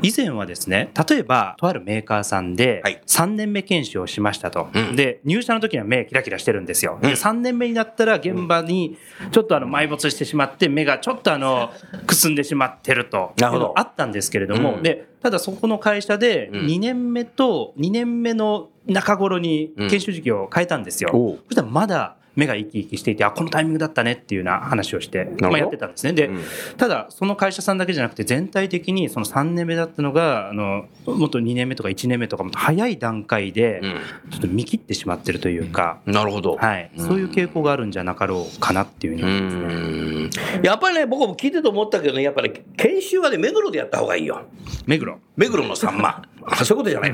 [0.00, 3.02] 以前はですね例えばとあるメーカーさんではい。
[3.04, 4.94] 3年目研修をしましたと、うん。
[4.94, 7.00] で入社の時には目キラキラしてるんですよ、うん。
[7.02, 8.96] で3年目になったら現場に
[9.32, 11.72] ちょっとあの埋没してしまって目がちょっとあの
[12.06, 14.82] くすんでしまってるというのがあったんですけれども、うん。
[14.84, 16.66] でただそこの会社でうん。
[16.66, 26.12] 2年目と2年目の中頃に研修時期を変えたんですよ、そしたらまだ目が生き生きしていて、あ、このタイミングだったねっていうような話をして、どまあ、やってたんですね。
[26.12, 26.44] で、うん
[26.76, 33.82] ただ、その会社さんだけじゃなくて、全体的にその3年目だったのが、あの、もっと2年目とか1年目とかもっと早い段階で、
[34.30, 36.56] ちょっと見切ってしまってるというか、なるほど。
[36.56, 40.60] はい、うんそういう傾向があるんじゃなかろうかなっていうふうにう思いますね。
[40.60, 44.42] んやっぱりね、僕も聞いてて思ったけどね、やっぱり研修はね、目黒でやった方がいいよ。
[44.86, 45.18] 目黒？
[45.36, 46.22] 目黒のさんま。
[46.50, 47.12] あそういうことじゃない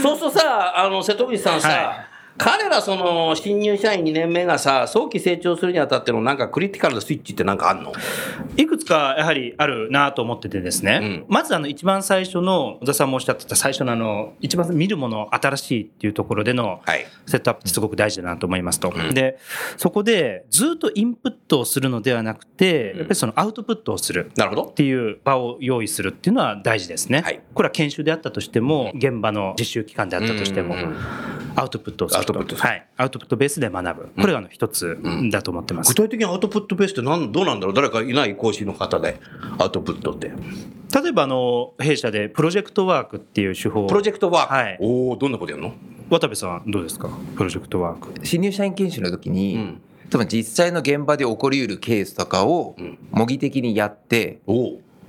[0.00, 0.13] そう
[0.76, 7.92] あの、瀬戸口さんさ、彼らその新入社員2年目がさ、早期成長するにあたってのなんかクリティカルなスイッチってなんかあんの？
[8.56, 17.06] いくつかやはりあるなと思っててですね、うまずあの一番最初の小田さんもおっしゃってた最初のあの一番見るもの新しいっていうところでのはい。
[17.26, 18.90] セットアップってすごく大事だなと思いますと。
[18.90, 19.38] んで、
[19.76, 24.30] そこでずっとインプットをするのではなくて、やっぱりそのアウトプットをする。
[24.36, 24.74] なるほどっ。
[24.74, 27.22] ていう場を用意するっていうのは大事ですね。
[27.22, 30.74] はいこれは研修であったとしても、現場の実習期間であったとしても
[31.54, 32.86] アウトプットをするウトプットはい。
[32.96, 34.08] アウトプットベースで学ぶ。
[34.20, 34.98] これがあの一つ
[35.30, 35.94] だと思ってます具。
[35.94, 37.74] 体的にアウトプットベースってなんどうなんだろう？
[37.74, 39.20] 誰かいない講師の方で、
[39.58, 40.32] アウトプットって。
[41.02, 44.54] 例えばあの、弊社でプロジェクトワークっていう手法をプロジェクトワーク。
[44.54, 45.74] はいおおどんなことやるの？
[46.10, 47.08] 渡部さんどうですか？
[47.36, 48.26] プロジェクトワーク。
[48.26, 54.40] 新入社員研修の時に、うん多分実際の現場で起こりうるケースとかをうん模擬的にやって、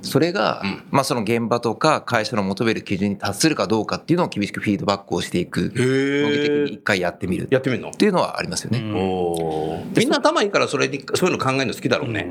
[0.06, 5.74] それが、うんまあその現場とか会社の求める基準に達するかどうかっていうのを厳しくフィードバックをしていく。
[5.76, 6.78] へ模擬的にえ一。
[6.84, 7.92] 回やってみるっやってみるの？
[7.92, 8.80] ていうのはありますよね。
[8.80, 12.28] うみんな頭いいからそれにそういうの考えるの好きだろうね。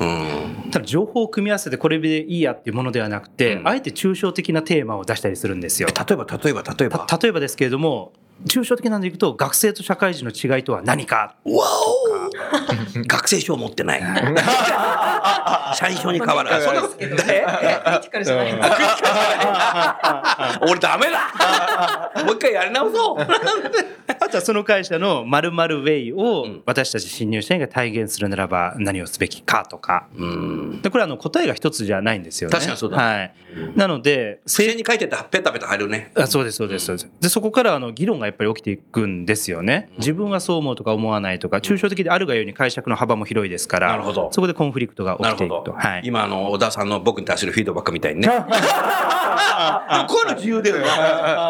[0.00, 0.70] うん。
[0.70, 5.88] ただ情報を組み合わせてこれでいいやっていうものではなくて、うんあえて抽象的なテーマを出したりするんですよ。
[5.88, 6.98] 例えば例えば例えば。
[7.00, 8.12] た例えばですけれども
[8.46, 14.02] 抽象的なんでいくと学生と社会人の違いとは何かわお学生証持ってない。
[15.74, 16.54] 社員証に変わる。
[16.54, 18.60] あそんなことえクリティカルじゃないん。
[18.60, 26.62] だ俺ダメだもう一回やり直そうあとはその会社の〇〇ウェイをうん。
[26.66, 30.08] 私たち新入社員が体現するならば何をすべきかとか。
[30.16, 30.80] うん。
[30.82, 32.22] でこれはあの答えが一つじゃないん。
[32.22, 32.52] ですよね。
[32.52, 33.34] 確かにそうだはい。
[33.74, 36.10] なので、付箋に書いててペタペタ入るね。
[36.14, 39.26] あそうですそうですそうですでそこからあの議論がやっぱり起きていくん。
[39.26, 45.62] ですよね自分はそう思うとか思わないとか抽象的であるがように解釈の幅も広いですからなるほどそこでコンフリクトが起なるほど。
[45.62, 45.88] きていくと。
[45.88, 48.28] はい、今あの小田さんの僕に対するフィードバックみたいにね。
[50.08, 50.84] こういうの自由だよね。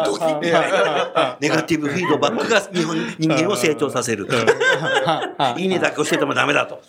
[0.05, 0.51] ドキッて。
[1.39, 4.27] ネガティブフィードバックが日本人間を成長させる。
[5.57, 6.81] いいねだけ教えてもダメだと。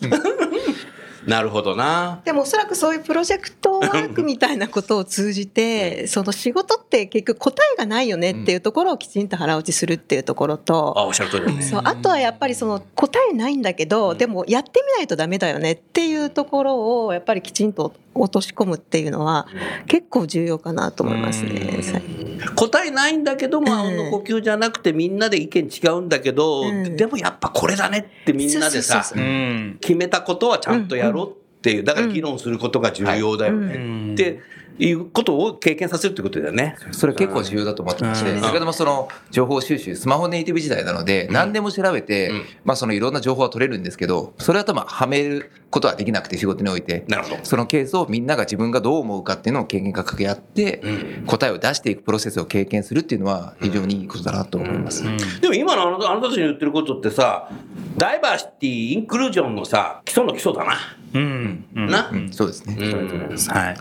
[1.25, 2.21] なるほどな。
[2.23, 11.61] でもおそらくそういうプロジェクトワークみたいなことを通じて、その仕事って結局答えがないよねっていうところをきちんと腹落ちするっていうところと、あ、おっしゃる通りだね。
[11.61, 19.47] そうあとはやっぱりその答えないんだけど、でもやってみないとダメだよねっていうところをやっぱりきちんと落とし込むっていうのは
[19.87, 22.39] 結構重要かなと思いますね。
[22.55, 23.79] 答えないんだけども、うん。
[23.79, 26.95] あの呼吸じゃなくてみんなで意見違うんだけど、うん。
[26.95, 29.25] でもやっぱこれだねってみんなでさそうそうそうう。
[29.25, 29.77] ん。
[29.79, 34.13] 決めたことはちゃんとやろうっていうだから議論することが重要だよね、うん。
[34.13, 34.41] って
[34.79, 36.75] いうことを経験させるってことだよね。
[36.91, 47.37] それ結構重要だと思ってまして、うん先ほどもその情報収集、スマホネイティブ時代なので、何でも調べてうん、まあそのいろんな情報は取れるんですけど、それは多分はめることはできなくて仕事において、なるほど。
[47.43, 55.03] そのケースをみんなが自分がどう思うかっていうのを経験が掛け合って、うん答えを出していくプロセスを経験するっていうのは非常にいいことだなと思います。
[55.41, 57.49] でも今のあなたあなたたちに言ってることってさ、
[57.97, 60.73] ダイバーシティ、インクルージョンのさ、基礎の基礎だな。
[61.13, 61.65] うん。
[61.75, 62.75] うんな、うん、そうですね。
[62.79, 63.37] うん。
[63.37, 63.77] はい。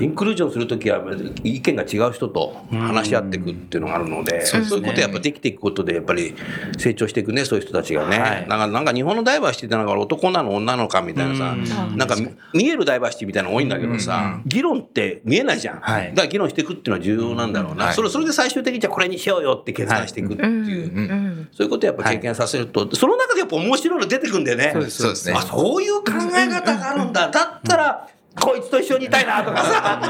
[0.00, 1.02] インクルージョンするときは
[1.44, 6.34] 意見が違う人と話し合っていくっていうのがあるので、そういうことやっぱできていくことでやっぱり
[6.78, 8.18] 成長していくね、そういう人たちがね。
[8.18, 8.48] はい。
[8.48, 11.96] なんかなんか日本のダイバーシティってなんか男なの女なのかみたいなさ、うん。
[11.96, 12.16] なんか
[12.54, 15.80] 見えるダイバーシティみたいなの多いんだけどさ、議論って見えないじゃん。
[15.80, 16.08] はい。
[16.10, 17.86] だから議論していくっていうのは重要なんだろうな。
[17.86, 17.94] はい。
[17.94, 20.48] それそれで最終的にじゃあこれにしようよって決断していくっていう。
[20.48, 21.48] うん。
[21.52, 24.70] そういうことをやっぱ経験させると、その中でやっぱ面白いの出てくんだよね。
[24.72, 25.02] そうです。
[25.02, 25.34] そうですね。
[25.36, 27.28] あ、そういう考え方があるんだ。
[27.28, 28.08] だったら、
[28.40, 30.00] こいつと一緒にいたいなとかさ、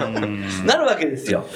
[0.64, 1.46] なるわけですよ。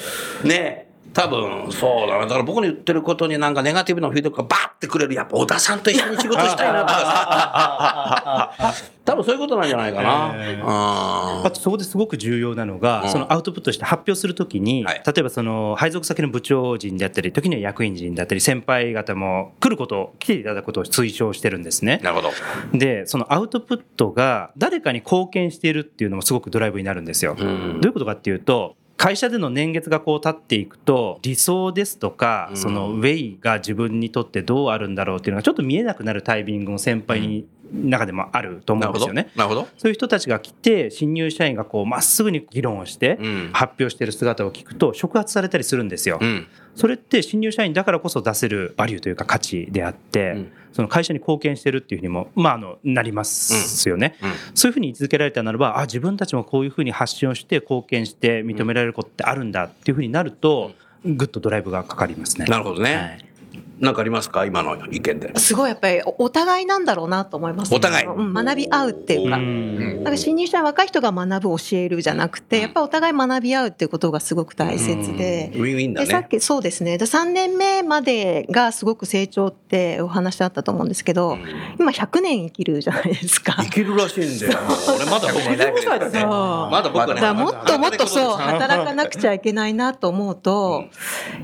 [0.43, 0.86] ねえ。
[1.13, 2.23] 多分、そうだな。
[2.23, 8.73] だから僕の言ってることになんかネガティブなフィードバックがバーってくれる、やっぱ小田さんと一緒に仕事したいなとかさ。
[9.07, 10.33] 多分そういうことなんじゃないかな。
[10.35, 22.31] えああとそこですごく重要なのが、うんそのアウトプットして発表するときに、はい例えばその配属先の部長陣であったり時には役員陣だったり先輩方も来ること来ていただくことを推奨してるんですねなるほど。
[22.73, 32.57] でそのアウトプットが誰かに貢献しているっていうのもすごくドライブになるんですよ、うんどういうことかっていうと会社での年月がこう経っていくと理想ですとかうん。
[32.57, 38.85] そのウェイが自分にとってどうあるんだろうっていうのがちょっと見えなくなるタイミングも先輩に中でもあると思。
[38.85, 39.29] うんですよね。
[39.35, 39.67] なるほど。
[39.77, 43.49] そういう人たちが来て新入社員がこうまっすぐに議論をしてうん。
[43.53, 46.25] 発表している姿を聞くと触発されたりするんですよう。
[46.25, 46.47] ん。
[46.75, 62.45] それって新入社員だからこそ出せるバリューというか価値であって、うんその会社に貢献してるっていうふうにも、まあ、あのなりますよね、うんそういうふうに位置づけられたならばあ自分たちもこういうふうに発信をして貢献して認められることってあるんだっていうふうになると、ぐっとドライブがかかりますね。
[62.45, 62.95] なるほどね。
[62.95, 63.27] はい
[63.79, 64.45] なんかありますか？
[64.45, 65.37] 今の意見で。
[65.37, 69.37] すごいやっぱりおお互いなんだろうなと思います、お互いうん学び合うっていうか。
[69.37, 75.51] うんなんか新入社員若い人が学ぶ教えるじゃなくて、やっぱりお互い学び合うっていうことがすごく大切で。
[75.53, 76.07] ウィンウィンだね。
[76.07, 81.37] でさっきそうですねで3年目までがすごく成長ってお話あったと思うんですけど、
[81.79, 83.55] 今100年生きるじゃないですか。
[83.59, 84.59] 生きるらしいんだよ。
[84.95, 86.19] 俺まだ65歳だね。
[86.21, 87.21] そうまだ僕はね。
[87.21, 90.85] だもっともっとそう働かなくちゃいけないなと思うと、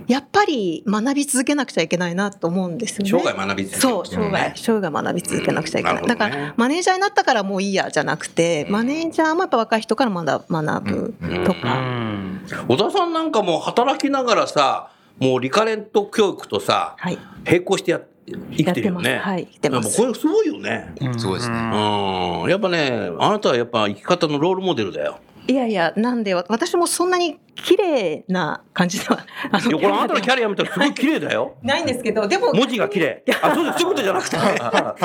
[0.08, 3.12] やっぱり学び続けなくちゃいけないなと思うんですよね。
[3.12, 6.02] 生涯学び続けるそう生涯生涯学び続けなくちゃいけない。
[6.02, 11.14] うんだかなるほどねらマネージャーになったからもういいやじゃなくて、マネージャーもやっぱ若い人から学ぶ学ぶ
[11.46, 11.74] とうか。
[11.76, 17.18] ん小田さんなんかもう働きながらさ、もうリカレント教育とさ、はい。
[17.46, 19.10] 並行してや生きてるよね。
[19.12, 20.94] やってますはい生きてますこれすごいよね。
[21.18, 21.56] すごいですね。
[21.58, 22.50] うん。
[22.50, 25.20] やっぱね、あなたはやっぱ生き方のロールモデルだよ。
[25.46, 31.56] いやいや、なんでわ私もそんなに綺麗な感じでは、あいや、これあなたのキャリア見たらすごい綺麗だよ。
[31.62, 33.24] ないんですけど、でも、文字が綺麗。
[33.42, 33.80] あ、そうです。
[33.80, 34.44] そういうことじゃなくて ね。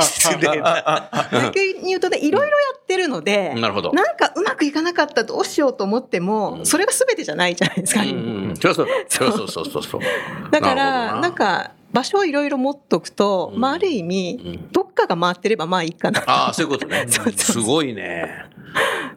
[0.00, 1.08] 失礼な。
[1.42, 3.92] 逆に言うとね、いろいろやってるので、なるほど。
[3.92, 8.02] なんかうまくいかなかったらどうしようと思っても、それが全てじゃないじゃないですか。
[8.02, 8.12] うんう
[8.52, 8.54] ん。
[8.56, 8.92] そりゃそうだ。
[9.08, 10.00] そうそうそうそう。
[10.52, 16.22] だから、なんか、場所をいろいろ持っとくと、うんまあ、ある意味、どっかが回ってればまあいいかな。
[16.26, 17.06] ああ、そういうことね。
[17.36, 18.44] すごいね。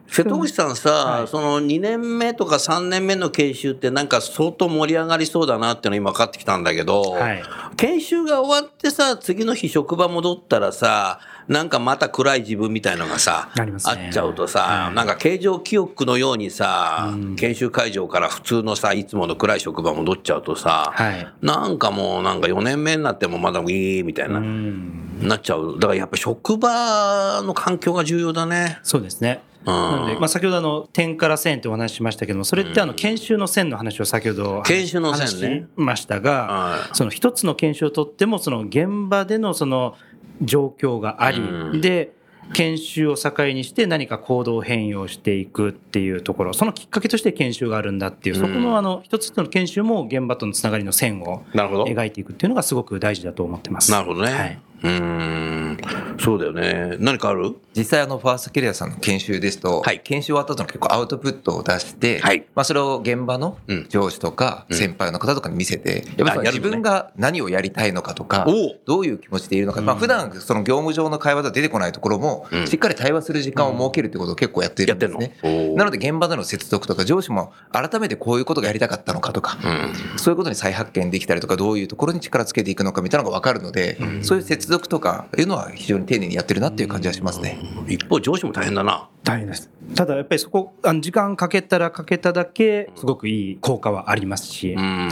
[0.08, 7.42] 瀬戸口さんさ、はいその2年目とか3年目の研修ってなんか相当盛り上がりそうだなっていうの今分かってきたんだけど、はい
[7.76, 14.08] 研修が終わってさ、次の日職場戻ったらさ、なんかまた暗い自分みたいのがさ、ね。
[14.08, 21.26] っちゃうとさ、はいなんか形状記憶のようにさ、研修会場から普通のさ、いつもの暗い職場戻っちゃうとさ、はい。
[21.40, 25.18] なんかもうなんか4年目になってもまだウィーみたいな、うん。
[25.22, 25.74] なっちゃう。
[25.74, 28.78] だからやっぱ職場の環境が重要だね。
[28.82, 29.42] そうですね。
[29.64, 35.48] なので、まあ、先ほどあの点から線ってお話ししましたけどもそれってあの研修の線の話を先ほど研修の線ね。
[35.48, 36.96] 話しましたがはい。
[36.96, 39.94] その一つの研修をとってもその現場でのその
[40.40, 42.12] 状況がありうんで
[42.52, 51.44] 研修を境にして何か行動変容していくっていうところそのきっかけとして研修があるんだっていうそこのあの一つの研修も現場とのつながりの線を。
[51.54, 53.90] 描いていくっていうのがすごく大事だと思ってます。
[53.90, 54.32] なるほどね。
[54.32, 55.78] はい、うーん。
[56.18, 56.96] そうだよね。
[56.98, 57.54] 何かある？
[57.74, 60.00] 実際あのファーストキャリアさんの研修ですと、はい。
[60.04, 62.44] 研修終わった後の結構アウトプットを出して、はい。
[62.54, 63.86] まあそれを現場のうん。
[63.88, 64.76] 上司とかうん。
[64.76, 66.50] 先輩の方とかに見せて、やっぱりそのあやるのね。
[66.52, 68.80] 自分が何をやりたいのかとか、おう。
[68.84, 75.36] どういう気持ちでいるのか、まあ普段その業務上の会話では出てこないところもうん、しっかり対話する時間を設けるってことを結構やってるんですね。
[75.76, 80.18] なので現場での接続とか上司も改めてこういうことがやりたかったのかとか、うん。
[80.18, 87.58] そういうことに再発見できたりとか、どういうところに力つけていくのかみたいなのが分かるので、そういう接続とかいうのは非常に丁寧にやってるなっていう感じはしますね。
[87.88, 89.08] 一方、上司も大変だな。
[89.24, 95.08] 大変ですただやっぱりそこあの時間かけたらかけただけすごくいい効果はありますし、やうん。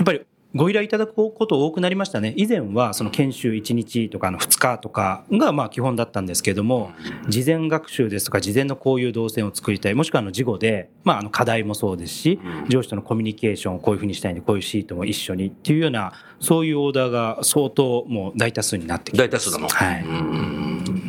[0.00, 0.22] っぱり
[0.54, 6.90] ご依頼いただくこと多くなりましたね以前はその研修1日とかあの2日とかがまあ基本だったんですけれども
[7.28, 19.68] 事前学習ですとか事前のこういう動線を作りたいもしくはあの事後でまああの課題もそうですし上司とのコミュニケーションをこういうふうにしたいんでこういうシートも一緒にっていうようなそういうオーダーが相当もう大多数になってきて大多数なの。
[19.68, 20.99] はいうん。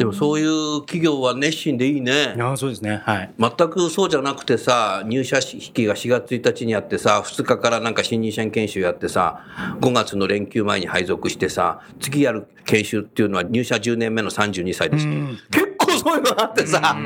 [0.00, 2.34] でもそういう企業は熱心でいいね。
[2.40, 9.44] ああそうですねはい全くそうじゃなくてさ、入社式が4月1日にやってさ、2日からなんか新入社員研修やってさ、
[9.82, 15.06] 5月の連休前に配属してさ、次やる研修っていうのは入社10年目の32歳です。
[15.50, 15.69] 結構
[16.00, 16.96] そういうのがあってさ、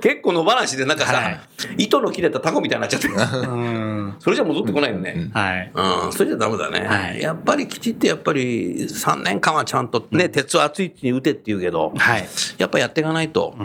[0.00, 1.40] 結構野放しでなんかさ、はい。
[1.78, 4.16] 糸の切れたタコみたいになっちゃって、うん。
[4.20, 5.30] それじゃ戻ってこないよね。
[5.32, 5.72] はい。
[5.74, 7.20] うん、それじゃダメだね、はい。
[7.20, 12.28] やっぱりきちっとやっぱり3年間はちゃんとね、鉄を熱いうちに打てって言うけど、はい。
[12.58, 13.56] やっぱやっていかないと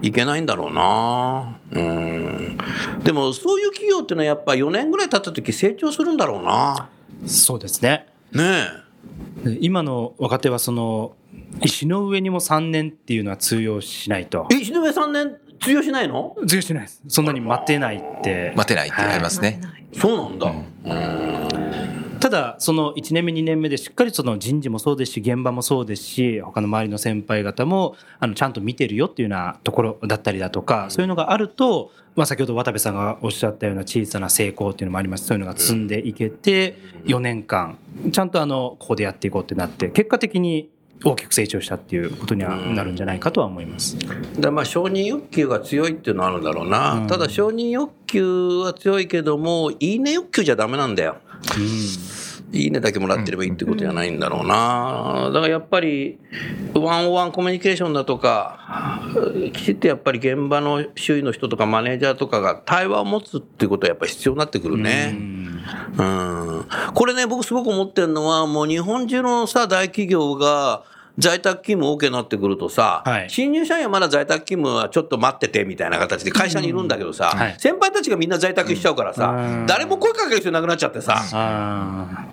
[0.00, 1.58] いけないんだろうな。
[1.72, 2.58] うん。
[3.02, 6.88] でもそういう企業っていうのはやっぱ4年ぐらい経った時成長するんだろうな。
[7.26, 8.06] そうですね。
[8.32, 8.66] ね
[9.44, 11.12] で今の若手はその
[11.62, 14.56] 石の上にも3年っていうのは通用しないとえ。
[14.56, 15.36] え、石上3年？
[15.60, 16.36] 通用しないの？
[16.46, 19.60] 通用しないですそんなに待てないって待てないってありますね。
[19.92, 20.52] そうなんだ。
[20.84, 21.42] うん。
[22.22, 37.76] ただその1年目2年目でしっかりその人事もそうですし現場もそうですし他の周りの先輩方もあのちゃんと見てるよっていうようなところだったりだとかそういうのがあると、まあ、先ほど渡部さんがおっしゃったような小さな成功っていうのもありますそういうのが積んでいけて4年間
[38.12, 40.70] ちゃんとあのここでやっていこうってなって結果的に
[41.04, 43.96] 大きく成長したっていうことにはなるんじゃないかとは思います。
[44.38, 51.16] だまあ承認欲求が強いっていうのはあるんだろうな、うんただ承認欲求は強いけどもいいね欲求じゃダメなんだよ
[52.52, 55.30] いいねだけもらってればいいってことじゃないんだろうな。
[55.32, 56.18] だからやっぱり、
[56.74, 59.00] ワンオンワンコミュニケーションだとか、
[59.54, 65.16] きちっとやっぱり現場の周囲の人とかマネージャーとかが対話を持つっていうことはやっぱり必要になってくるね。
[65.96, 66.66] うん。
[66.92, 70.84] これね、僕すごく思ってるのは、もう日本中のさ、大企業が、
[71.18, 73.30] 在宅勤務 OK になってくるとさ、はい。
[73.30, 77.56] 新入社員はまだ在宅勤務はちょっと待っててみたいな形で会社にいるんだけどさ、はい。
[77.58, 79.66] 先輩たちがみんな在宅しちゃうからさ、うん。
[79.66, 82.26] 誰も声かける人いなくなっちゃってさ、あ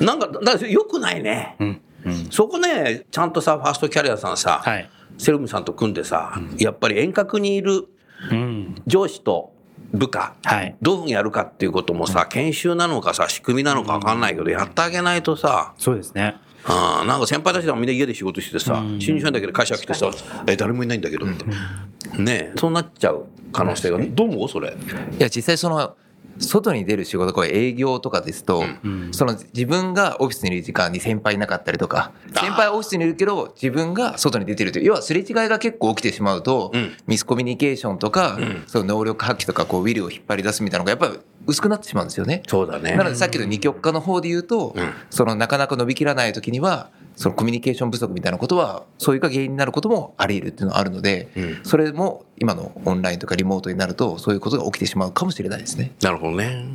[0.00, 1.56] なんか、だから良くないね。
[1.58, 1.80] ーうん。
[2.04, 2.30] うん。
[2.30, 4.88] そこね、ちゃんとさ、ファーストキャリアさんさ、はい。
[5.18, 7.86] セルムさんと組んでさ、やっぱり遠隔にいる
[8.30, 8.74] うん。
[8.86, 9.52] 上司と
[9.92, 10.76] 部下、はい。
[10.82, 20.10] どういうふうにやるかっていうこともさ、研修なのかさ、仕組みなのか分かんないけど、やってあげないとさ、そうですねあーなんか先輩たちでもみんな家で仕事してさ、新入社員だけで会社来てさ、
[20.46, 21.44] え、誰もいないんだけどって。
[22.18, 24.48] ねえそうなっちゃう可能性が、どう思う？
[24.48, 24.70] それ。
[24.70, 24.72] い
[25.20, 25.96] や実際その
[26.38, 28.64] 外に出る仕事これ営業とかですと、
[29.12, 36.92] その自分がオフィスにいる時間に先輩いなかったりとか先輩はオフィスにいるけど自分が外に出てるという要はすれ違いが結構起きてしまうと、うん。
[37.06, 42.42] ミスコミュニケーションとか、その能力発揮とかこうウィルを引っ張り出すみたいなのがやっぱり薄くなってしまうんですよね。
[42.46, 42.96] そうだね。
[42.96, 44.92] なのでさっきの二極化の方で言うと、うん。
[45.10, 55.92] そのなかなか伸びきらない時にはそのコミュニケーション不足みたいなことはそういうが原因になることもあり得るっていうのはあるので、うんそれも今のオンラインとかリモートになるとそういうことが起きてしまうかもしれないですね。
[56.02, 56.66] なるほどね。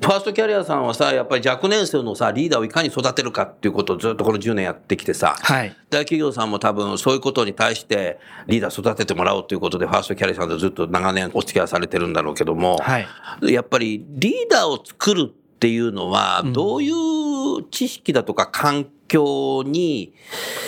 [0.00, 5.76] ファーストキャリアさんはさ、やっぱり若年層のさ、リーダーをいかに育てるかっていうことをずっとこの10年やってきてさ、はい。
[5.90, 13.06] 大企業さんも多分そういうことに対してリーダー育ててもらおうということで、ファーストキャリアさんとずっと長年お付き合いされてるんだろうけども、はい。
[13.52, 20.12] やっぱりリーダーを作るっていうのは、うんどういう知識だとか環境に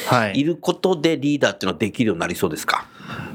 [0.09, 0.45] はいい。
[0.45, 2.87] ることでリーダーっていうのはできるようになりそうですか、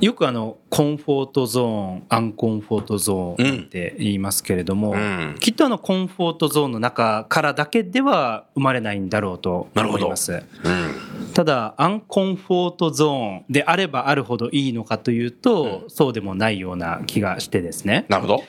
[0.01, 10.33] よくあの、コンフォートゾーン、アンコンフォートゾーンって言いますけれども、うんきっとあの、コンフォートゾーンの中からだけでは生まれないんだろうと思います。
[10.33, 10.43] うん
[11.33, 18.05] ただ、アンコンフォートゾーンであればあるほどいいのかというと、そうでもないような気がしてですね。
[18.09, 18.43] なるほど。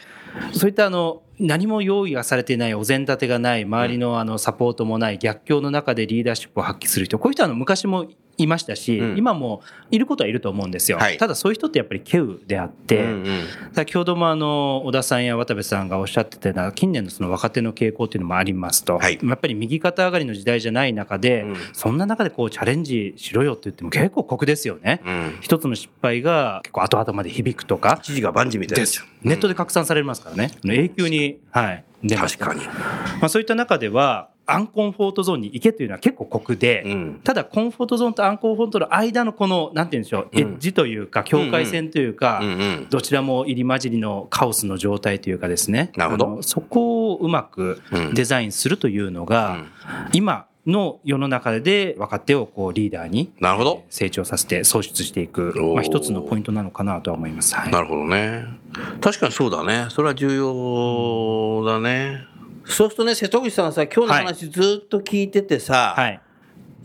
[0.52, 7.18] そういったあの何も用意がされてないお膳立てがない周りのあのサポートもない逆境の中でリーダーシップを発揮する人。
[7.18, 8.06] こういう人はあの昔も
[8.38, 9.18] いましたし、うん。
[9.18, 11.18] 今もいることはいると思うんですよ、はい。
[11.18, 13.44] ただそういう人ってやっぱり稀有であって、うんうん。
[13.72, 19.18] 先ほどもあの小田さんや渡部さんがおっしゃってたような近年のその若手の傾向っていうのもありますと、はい。
[19.22, 21.56] やっぱり右肩上がりの時代じゃない中で、うん。
[21.72, 25.02] そんな中でこうチャレンジしろよって言っても結構酷ですよね。
[25.04, 25.38] うん。
[25.40, 29.02] 一つの失敗が結構後々まで響くとか、知事が万事みたいなやつ。
[29.22, 32.64] ネットで拡散されますからね、永久に、はい、確かに。
[32.64, 32.72] ま
[33.22, 42.42] あ、そういった中では、アンコンフォートゾーンに行けというのは結構酷で、うんただ、コンフォートゾーンとアンコンフォートの間のこの、なんて言うんでしょう、うんエッジというか、境界線というか、
[42.90, 49.64] どちらも入り混じりのカオスの状態というかですね、なるほどそこをうまくうんデザインするというのが、
[50.12, 53.32] 今の世の中で若手をこうリーダーに。
[53.90, 57.54] 成長させて創出していく、まあ、一つのポイントなのかなとは思います。
[57.54, 58.44] はいなるほどね。
[59.00, 59.86] 確かにそうだね。
[59.90, 62.37] それは重要だね。
[62.68, 66.20] そうするとね、瀬戸口さんさ、今日の話ずっと聞いててさ、はい。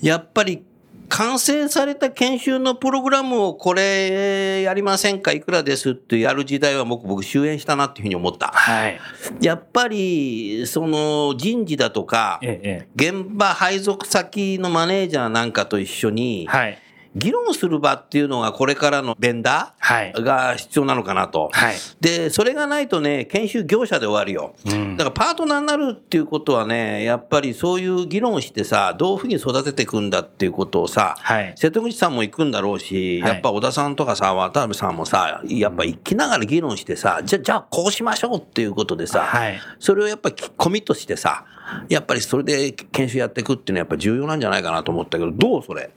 [0.01, 0.63] やっぱり
[1.09, 5.31] 完成された研修のプログラムをこれやりませんか？
[5.31, 8.47] いくらですってやる時代は僕、僕終焉したなっていうふうに思った。
[8.47, 8.99] はい。
[9.41, 16.79] やっぱり、その人事だとか、えええ現場配属先のマネージャーなんかと一緒にえ、はい
[17.16, 20.14] 議論する場っていうのがこれからのベンダはい。
[20.16, 21.49] ーが必要なのかなと。
[21.53, 21.76] はい。
[22.01, 24.55] で、それがないとね、研修業者で終わるよ。
[24.66, 24.97] うん。
[24.97, 31.53] だからパートナーになるっていうことはね、やっぱりそういう議論をしてさ、どういうふうに育てていくんだっていうことをさ、はい。
[31.55, 33.32] 瀬戸口さんも行くんだろうし、はい。
[33.34, 39.59] やっぱ小田さんとかさ、渡辺さんもさ、やっぱ行きながら議論してさ、じゃ、じゃあこうしましょうっていうことでさ、はい。
[39.80, 41.45] それをやっぱりコミットしてさ、
[41.89, 45.91] やっぱりそれで研修やっていくっていうのはやっぱ重要なんじゃないかなと思ったけど、どうそれ？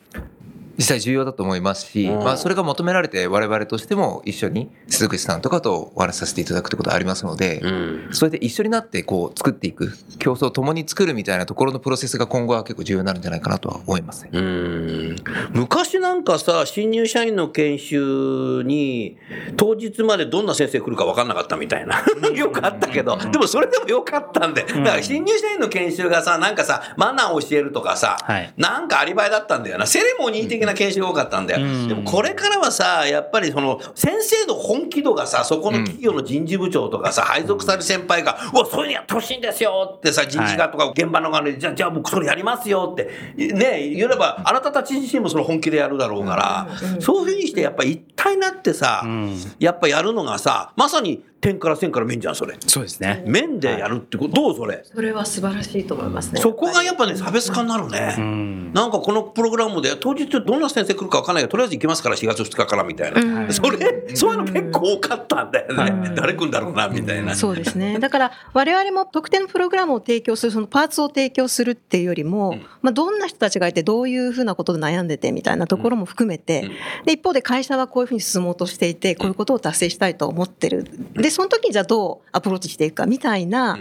[0.76, 8.08] 実際重要だと思いますし、うんまあ、それが求められて我々としても一緒に鈴口さんとかとお話しさせていただくってことはありますので、うん。
[8.12, 14.30] それで一緒になってこう作っていく競争を共に作るみたいなところのプロセスが今後は結構重要になるんじゃないかなとは思いますね。
[14.32, 15.16] うん
[15.52, 19.16] 昔なんかさ、新入社員の研修に、
[19.56, 22.04] 当日までどんな先生来るか分かんなかったみたいな。
[22.34, 24.62] よくあったけど、でもそれでもよかったんで。
[24.62, 29.86] だから新入社員の研修がさ、なんかさ、マナーを教えるとかさ、はいなんかアリバイだったんだよな。
[29.86, 31.64] セレモニー的な研修が多かったんだよ。
[31.64, 31.88] うん。
[31.88, 49.36] でもこれからはさ、やっぱりその、先生の本気度がさ、そこの企業の人事部長とかさ、配属される先輩が、うわ、そういうのやってほしいんですよってさ、人事課とか現場の側で、じゃあ、じゃあ僕それやりますよって、ね、言えれば、あなたたち自身もその本気でやるだろうから、そういうふうにしてやっぱ一体になってさ、ん。
[49.58, 52.56] やっぱやるのがさ、まさに点から線から面じゃん、それ。
[52.66, 53.22] そうですね。
[53.26, 54.82] 面でやるってこと、どうそれ？
[54.84, 56.40] それは素晴らしいと思いますね。
[56.40, 58.14] そこがやっぱね、差別化になるね。
[58.18, 58.72] うん。
[58.72, 63.52] なんかこのプログラムで当日どんな先生来るか分かんないけどとりあえず行きますから4月2日からみたいな、うん。
[63.52, 67.98] それそういうの結構多かったんだよね、うん誰来るんだろうなみたいな、そうですね。
[67.98, 72.66] だから我々も特定のプログラムを提供する、そのパーツを提供するっていうよりも、うん。
[72.82, 77.04] まあどんな人たちがいてどういうふうなことで悩んでてみたいなところも含めて、うん。
[77.04, 80.84] で一方で会社はこういうふうに進もうとしていて、こういうことを達成したいと思ってる。
[81.26, 83.76] で、その時にじゃあどうアプローチしていくかみたいな、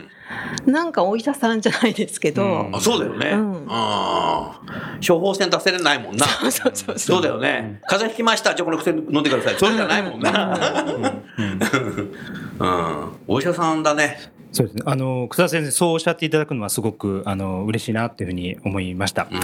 [0.66, 2.76] なんかお医者さんじゃないですけど、うん。
[2.76, 3.68] あそうだよね、うん。
[3.70, 6.26] あー処方箋出せれないもんな。
[6.26, 7.22] そうそうそうそう。
[7.22, 7.82] だよね。
[7.84, 10.58] 風邪ひきましたじゃあこの薬飲んでくださいそれじゃないもんな。
[12.58, 13.12] うん。
[13.28, 14.18] お医者さんだね。
[14.52, 14.82] そうですね。
[14.88, 19.28] あの、草田先生、そうおっしゃっていただくのはすごく、あの、嬉しいなっていうふうに思いました。
[19.30, 19.38] うん。
[19.38, 19.44] や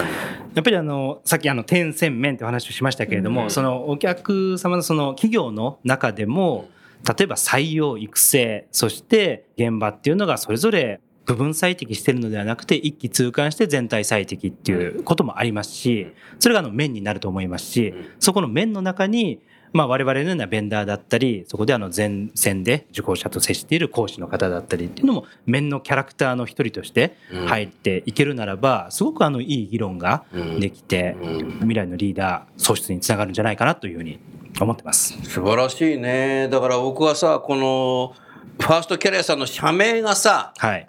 [0.60, 3.52] っぱりあの、さっきあの、点線面ってお話をしましたけれども、うん。
[3.52, 6.68] そのお客様のその企業の中でも、
[7.08, 16.08] 例えば採用、育成、そして現場っていうのがそれぞれ部分最適してるのではなくて、一気通貫して全体最適っていうこともありますし、
[16.40, 19.40] それがあの面になると思いますし、そこの面の中に、
[19.74, 27.16] まあ、我々のようなベンダーだったりそこであの前線で受講者と接している講師の方だったりっていうのも面のキャラクターの一人として
[27.48, 30.26] 入っていけるならばすごくあのいい議論が
[30.60, 31.16] できて
[31.60, 34.20] 未来のリーダー創出につながるんじゃないかなというふうに
[34.60, 35.18] 思ってます。
[35.24, 36.50] 素晴らしいね。
[36.50, 38.14] だから僕はさこの
[38.60, 40.88] ファーストキャリアさんの社名がさはい。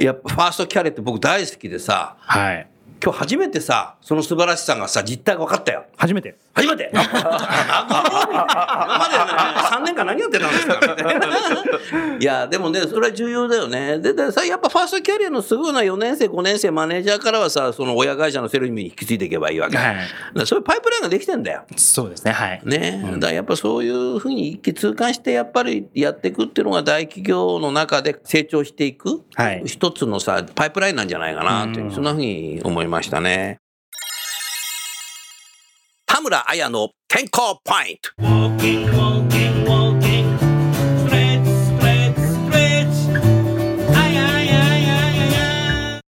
[0.00, 2.68] やっぱファーストキャリアって僕大好きでさはい
[3.04, 5.84] 今日初めてさその素晴らしさがさ実態が分かったよ。
[5.96, 6.36] 初めて。
[6.54, 6.90] 初めて？
[6.94, 7.08] 今ま
[9.08, 9.24] でね、
[9.70, 10.80] 3年間何やってたんですか？
[12.20, 13.98] いや、でもね、それは重要だよね。
[13.98, 19.76] で、でさ、やっぱファーストキャリアのすごいな4年生、5年生、マネージャーからはさ、その親会社のセルフに引き継いでいけばいいわけ。
[19.76, 19.96] はい。
[20.46, 21.64] そういうパイプラインができてんだよ。
[21.76, 22.60] そうですねはい。
[22.64, 29.62] ね、だからやっぱそういうふうに一気通貫してやっぱりやっていくっていうのが大企業の中で成長していく、はい。
[29.66, 33.58] 一つのさパイプラインなんじゃないかなっていう、そんなふうに思いましたね。
[36.06, 38.10] 田村彩の健康ポイント。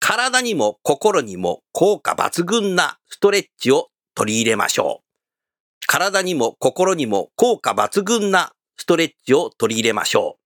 [0.01, 5.05] 体にも心にも効果抜群なストレッチを取り入れましょう。
[5.87, 10.43] 体にも心にも効果抜群なストレッチを取り入れましょう。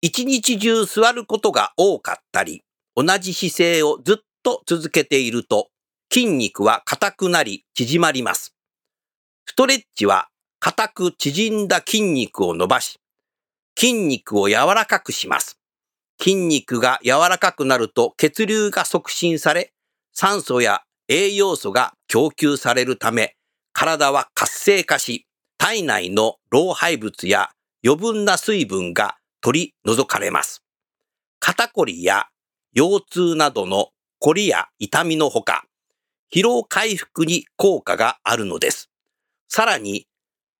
[0.00, 2.62] 一日中座ることが多かったり、
[2.96, 5.68] 同じ姿勢をずっと続けていると、
[6.12, 8.54] 筋肉は硬くなり縮まります。
[9.46, 10.28] ストレッチは
[10.60, 12.98] 硬く縮んだ筋肉を伸ばし、
[13.78, 15.58] 筋肉を柔らかくします。
[16.20, 19.72] 筋肉が柔らかくなると血流が促進され、
[20.12, 23.34] 酸素や栄養素が供給されるため、
[23.72, 25.26] 体は活性化し、
[25.58, 27.50] 体内の老廃物や
[27.84, 30.62] 余分な水分が取り除かれます。
[31.40, 32.26] 肩こりや
[32.74, 33.88] 腰痛などの
[34.24, 35.64] こりや痛みのほか、
[36.32, 38.88] 疲労回復に効果があるのです。
[39.48, 40.06] さらに、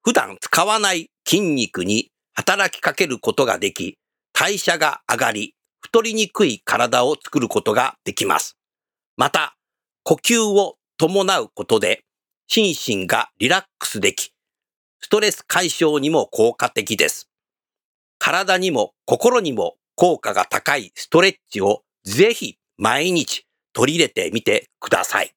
[0.03, 3.99] 普段使わない筋肉に働きかけることができ、
[4.33, 8.57] 代謝が上がり、太りにくい体を作ることができます。
[9.17, 9.55] また、
[10.03, 12.03] 呼吸を伴うことで、
[12.49, 14.33] 心身がリラックスでき、
[15.01, 17.31] ストレス解消にも効果的です。
[18.19, 25.35] 体にも心にも効果が高いストレッチをぜひ毎日取り入れてみてください。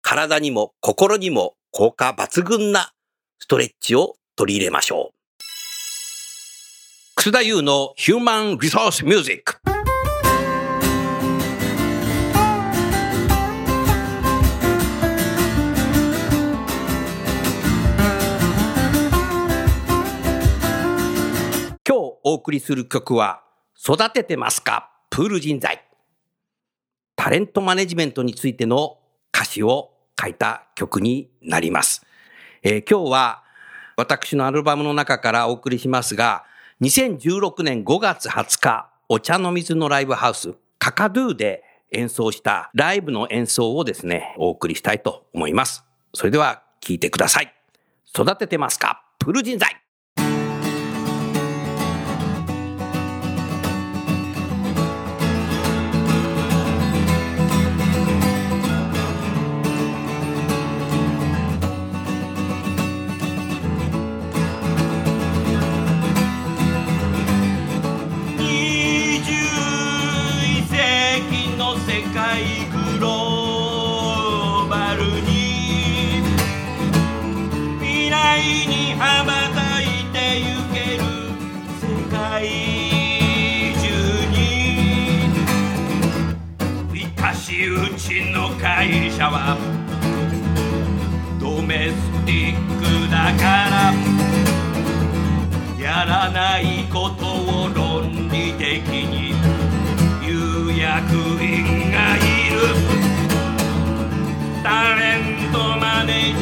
[0.00, 2.92] 体にも心にも効果抜群な
[3.38, 5.14] ストレッチを取り入れましょう。
[7.14, 9.60] 楠田優のヒューマンリソースミュージック。
[21.84, 23.42] 今日お送りする曲は、
[23.76, 24.90] 育ててますか？
[25.10, 25.84] プール人材。
[27.22, 28.98] タレントマネジメントについての
[29.32, 32.04] 歌詞を書いた曲になります。
[32.64, 33.44] えー今日は
[33.96, 36.44] 私のアルバムの中からお送りしますが、
[36.80, 41.62] 2016年5月20日、お茶の水のライブハウス、カカドゥで
[41.92, 45.84] 演奏したライブの演奏をですね、お送りしたいと思います。
[46.14, 47.54] それでは聴いてください。
[48.18, 49.04] 育ててますか？
[49.20, 49.81] プル人材。
[89.22, 89.56] 会社は。
[91.38, 91.94] ドメス
[92.26, 93.94] ティックだから。
[95.78, 99.34] やらないことを論理的に。
[100.20, 100.34] 言
[100.66, 102.18] う役員がい
[102.50, 102.56] る。
[104.64, 106.41] タレントマネージ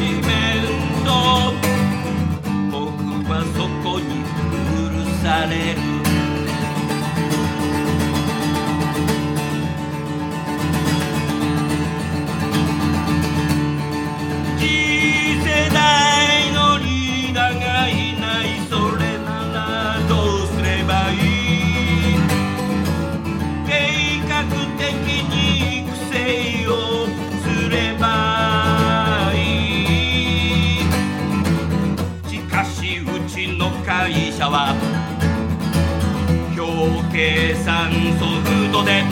[37.21, 39.03] 計算ソフトで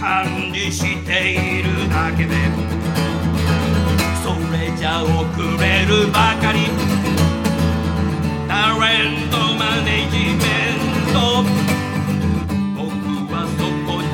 [0.00, 2.34] 管理しているだけで
[4.20, 6.58] それ茶をくれるばかり。
[8.48, 10.76] タレントマネジメン
[11.12, 11.16] ト
[12.76, 12.82] 僕
[13.32, 14.04] はそこに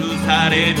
[0.00, 0.80] 許される。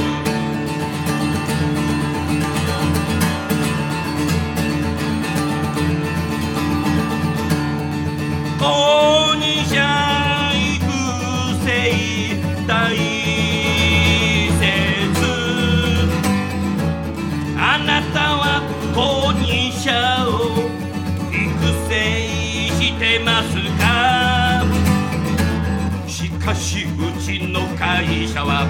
[28.46, 28.66] は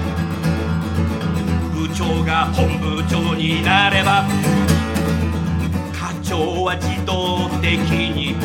[1.73, 4.25] 部長が本部長になれば
[5.93, 8.35] 課長は自動的に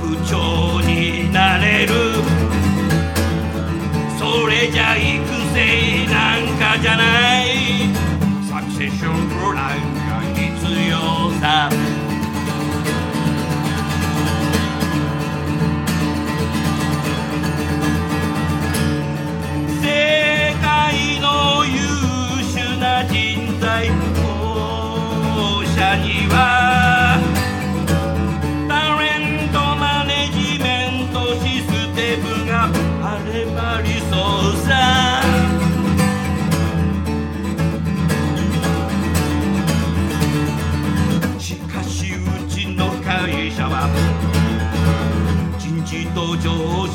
[0.00, 1.94] 部長になれる。
[4.18, 7.46] それじゃ育成なんかじゃない。
[8.48, 9.78] サクセッションプラン
[10.08, 10.40] が必
[10.90, 11.87] 要さ。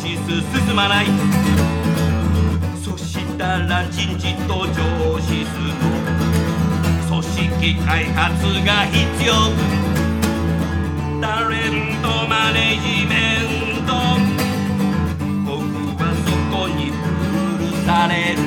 [0.03, 0.17] 上司
[0.67, 1.05] 進まない。
[2.83, 4.73] そしたら人事と上
[5.21, 5.93] 司の
[7.07, 9.33] 組織開発が必要。
[11.21, 13.13] タレントマネジメ
[13.79, 13.91] ント。
[15.45, 15.55] 僕
[16.03, 18.43] はそこに許される。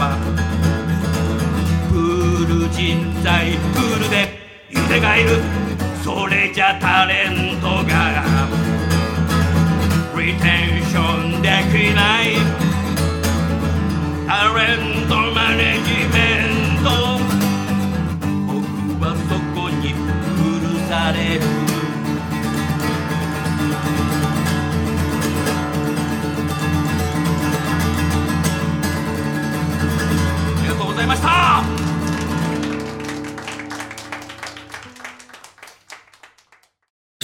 [0.00, 0.16] は
[1.92, 4.32] プール人材プールで
[4.70, 5.42] ゆでがいる。
[6.02, 8.09] それじゃタレントが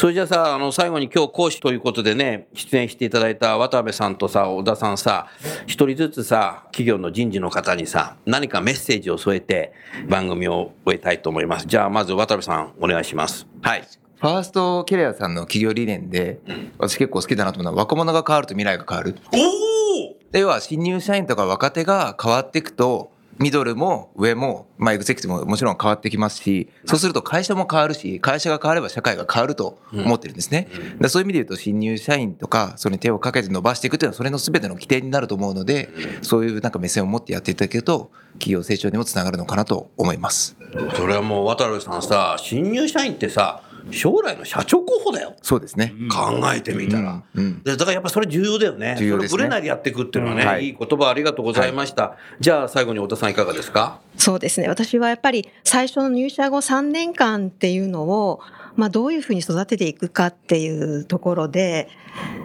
[0.06, 5.26] それじゃあさ、あの、最後に今日講師ということでね、出演していただいた渡部さんとさ、小田さんさ、
[5.66, 9.72] 一人ずつさ、企業の人事の方にさ、何かメッセージを添えて
[10.08, 11.66] 番組を終えたいと思います。
[11.66, 13.48] じゃあ、まず渡部さん、お願いします。
[13.62, 13.82] はい。
[14.20, 16.38] ファーストキャリアさんの企業理念で、
[16.78, 19.16] 私結構好きだなと思うのは、若者が変わると未来が変わる。
[19.32, 30.68] おおで要は新入社員とか若手が変わっていくと、ミドルも上も、まあ、エグゼクティブももちろん変わってきますし、そうすると会社も変わるし、会社が変われば社会が変わると思ってるんですね。
[31.00, 35.90] でそういう意味で言うと、新入社員とか、それに手をかけて伸ばしていくというのは、それの全ての規定になると思うので、
[36.22, 40.56] そういうなんか目線を持ってやっていただけると、企業成長にもつながるのかなと思います。
[40.94, 45.34] それはもう渡部さんさ、新入社員ってさ、将来の社長候補だよ。
[45.42, 45.92] そうですね。
[46.10, 47.22] 考えてみたら。
[47.34, 48.96] うんうんでだからやっぱそれ重要だよね。
[48.98, 52.16] 重要ですねぶれないでやっていくっていうのはね、うんはいい、い言葉ありがとうございました。
[52.40, 54.00] じゃあ最後に太田さんいかがですか？
[54.16, 58.40] そうですね私はやっぱり最初の入社後3年間っていうのを、
[58.76, 61.88] まあ、どういうふうに育てていくかっていうところで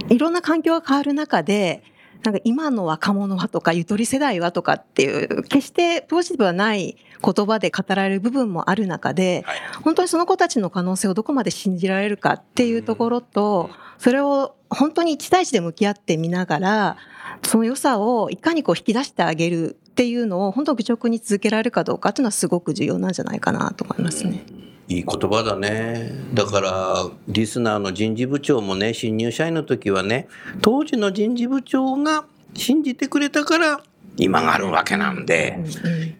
[0.09, 1.83] いろんな環境が変わる中で
[2.23, 16.97] なんか今の若者はとかゆとり世代はとかっていう決してポジティブはない言葉で語られる部分もある中で、はい本当にその子たちの可能性をどこまで信じられるかっていうところと、それを本当に一対一で向き合ってみながら
[17.43, 24.60] その良さをいかにこう引き出してあげるっていうのを本当愚直に続けられるかどうかっていうのはすごく重要なんじゃないかなと思いますね。
[24.91, 26.11] いい言葉だね。
[26.33, 30.27] だから、リスナーの人事部長もね、新入社員の時はね、
[30.61, 33.81] 当時の人事部長が信じてくれたから、
[34.17, 35.57] 今があるわけなんで、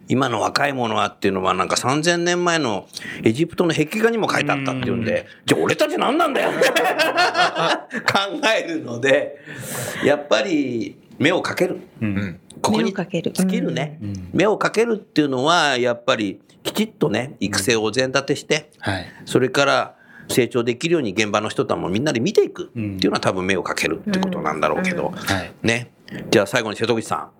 [0.08, 2.86] 今の若い者はっていうのはなんか3000年前の
[3.22, 6.70] エジプトの壁画にも書いてあったっていうんで、じゃあ俺たち何なんだよって
[8.00, 9.36] 考えるので、
[10.02, 11.80] やっぱり目をかける。
[12.00, 12.40] うん。
[12.62, 13.98] ここに目をかける尽きるね、
[14.32, 19.06] 目をかけるっていうのはやっぱりきちっとね育成を前立てして、はい。
[19.26, 19.96] それから
[20.28, 25.52] 成長できるように現場の人ともみんなで見ていくっていうのは多分目をかけるってことなんだろうけど、はい。
[25.62, 25.90] ね。
[26.30, 27.30] じゃあ最後に瀬戸口さん、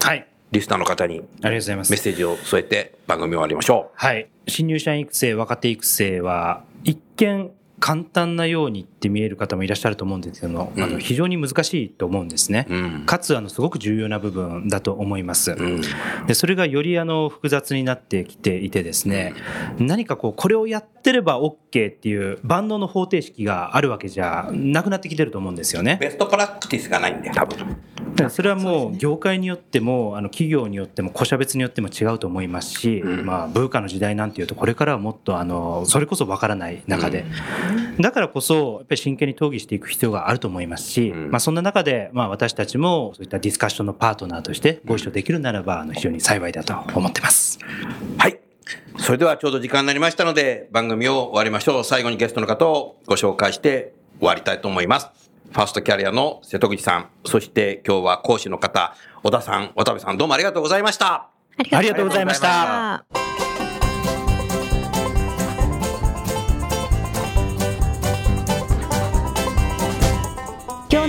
[0.00, 0.26] はい。
[0.50, 2.00] リスナーの方にありがとうございますメッ。
[2.00, 4.28] セージを添えて番組終わりましょはい。
[4.48, 7.50] 新入社員育成、若手育成は、一見
[7.82, 12.68] 簡単なようにって見える方もいらっしゃると思うんですけども、うんあの非常に難しいと思うんですね。
[12.70, 12.74] う。
[12.74, 13.06] うん。
[13.06, 15.50] かつ、あの、すごく重要な部分だと思います。
[15.50, 15.82] うん。
[16.28, 19.34] で、それがよりあの、複雑になってきていてですね、
[19.80, 25.98] 何かこう、これをやってれば OK っていう万能の方程式があるわけじゃなくなってきてると思うんですよね。
[26.00, 27.76] ベストプラクティスがないんだよ、多分。
[28.30, 37.24] それはもう業界によってもあの企業によっても個社別によっても違うと思いますし、うんまあ、文化の時代なんていうとこれからはもっとあのそれこそわからない中で、
[38.00, 47.58] だからこそやっぱり真剣に討議していく必要があると思いますし、うんまあ、そんな中で、まあ、私たちもそういったディスカッションのパートナーとしてご一緒できるならばあの非常に幸いだと思ってます。
[48.18, 48.38] はい。
[48.98, 51.84] それではちょうど時間になりましたので、番組を終わりましょう。
[51.84, 55.08] 最後にゲストの方をご紹介して終わりたいと思います。
[55.50, 61.28] ファーストキャリアの瀬戸口さん、そして今日は講師の方、小田さん、渡部さん、どうもありがとうございました。
[61.72, 63.21] ありがとうございました。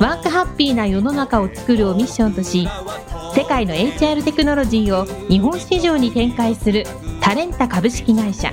[0.00, 2.68] ワークハッピーな世の中を作るをミッションとし
[3.34, 6.84] 世界の HR テクノロジーを日本市場に展開する
[7.20, 8.52] タレンタ株式会社。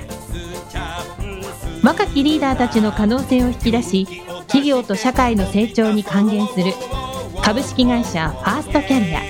[1.82, 4.06] 若きリーダーたちの可能性を引き出し
[4.46, 6.72] 企業と社会の成長に還元する
[7.42, 9.20] 株式会社ファーストキャリア。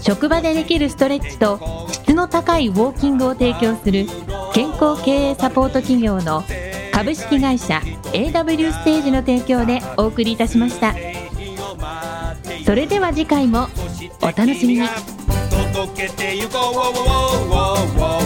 [0.00, 4.06] 職場でできるストレッチと質の高いウォーキングを提供する
[4.54, 6.42] 健康経営サポート企業の
[7.00, 7.80] 株式会社
[8.12, 10.94] AW ステージの提供でお送りいたしました。
[12.66, 13.68] それでは次回も
[14.20, 14.86] お楽しみに
[15.72, 18.19] 届けてゆこう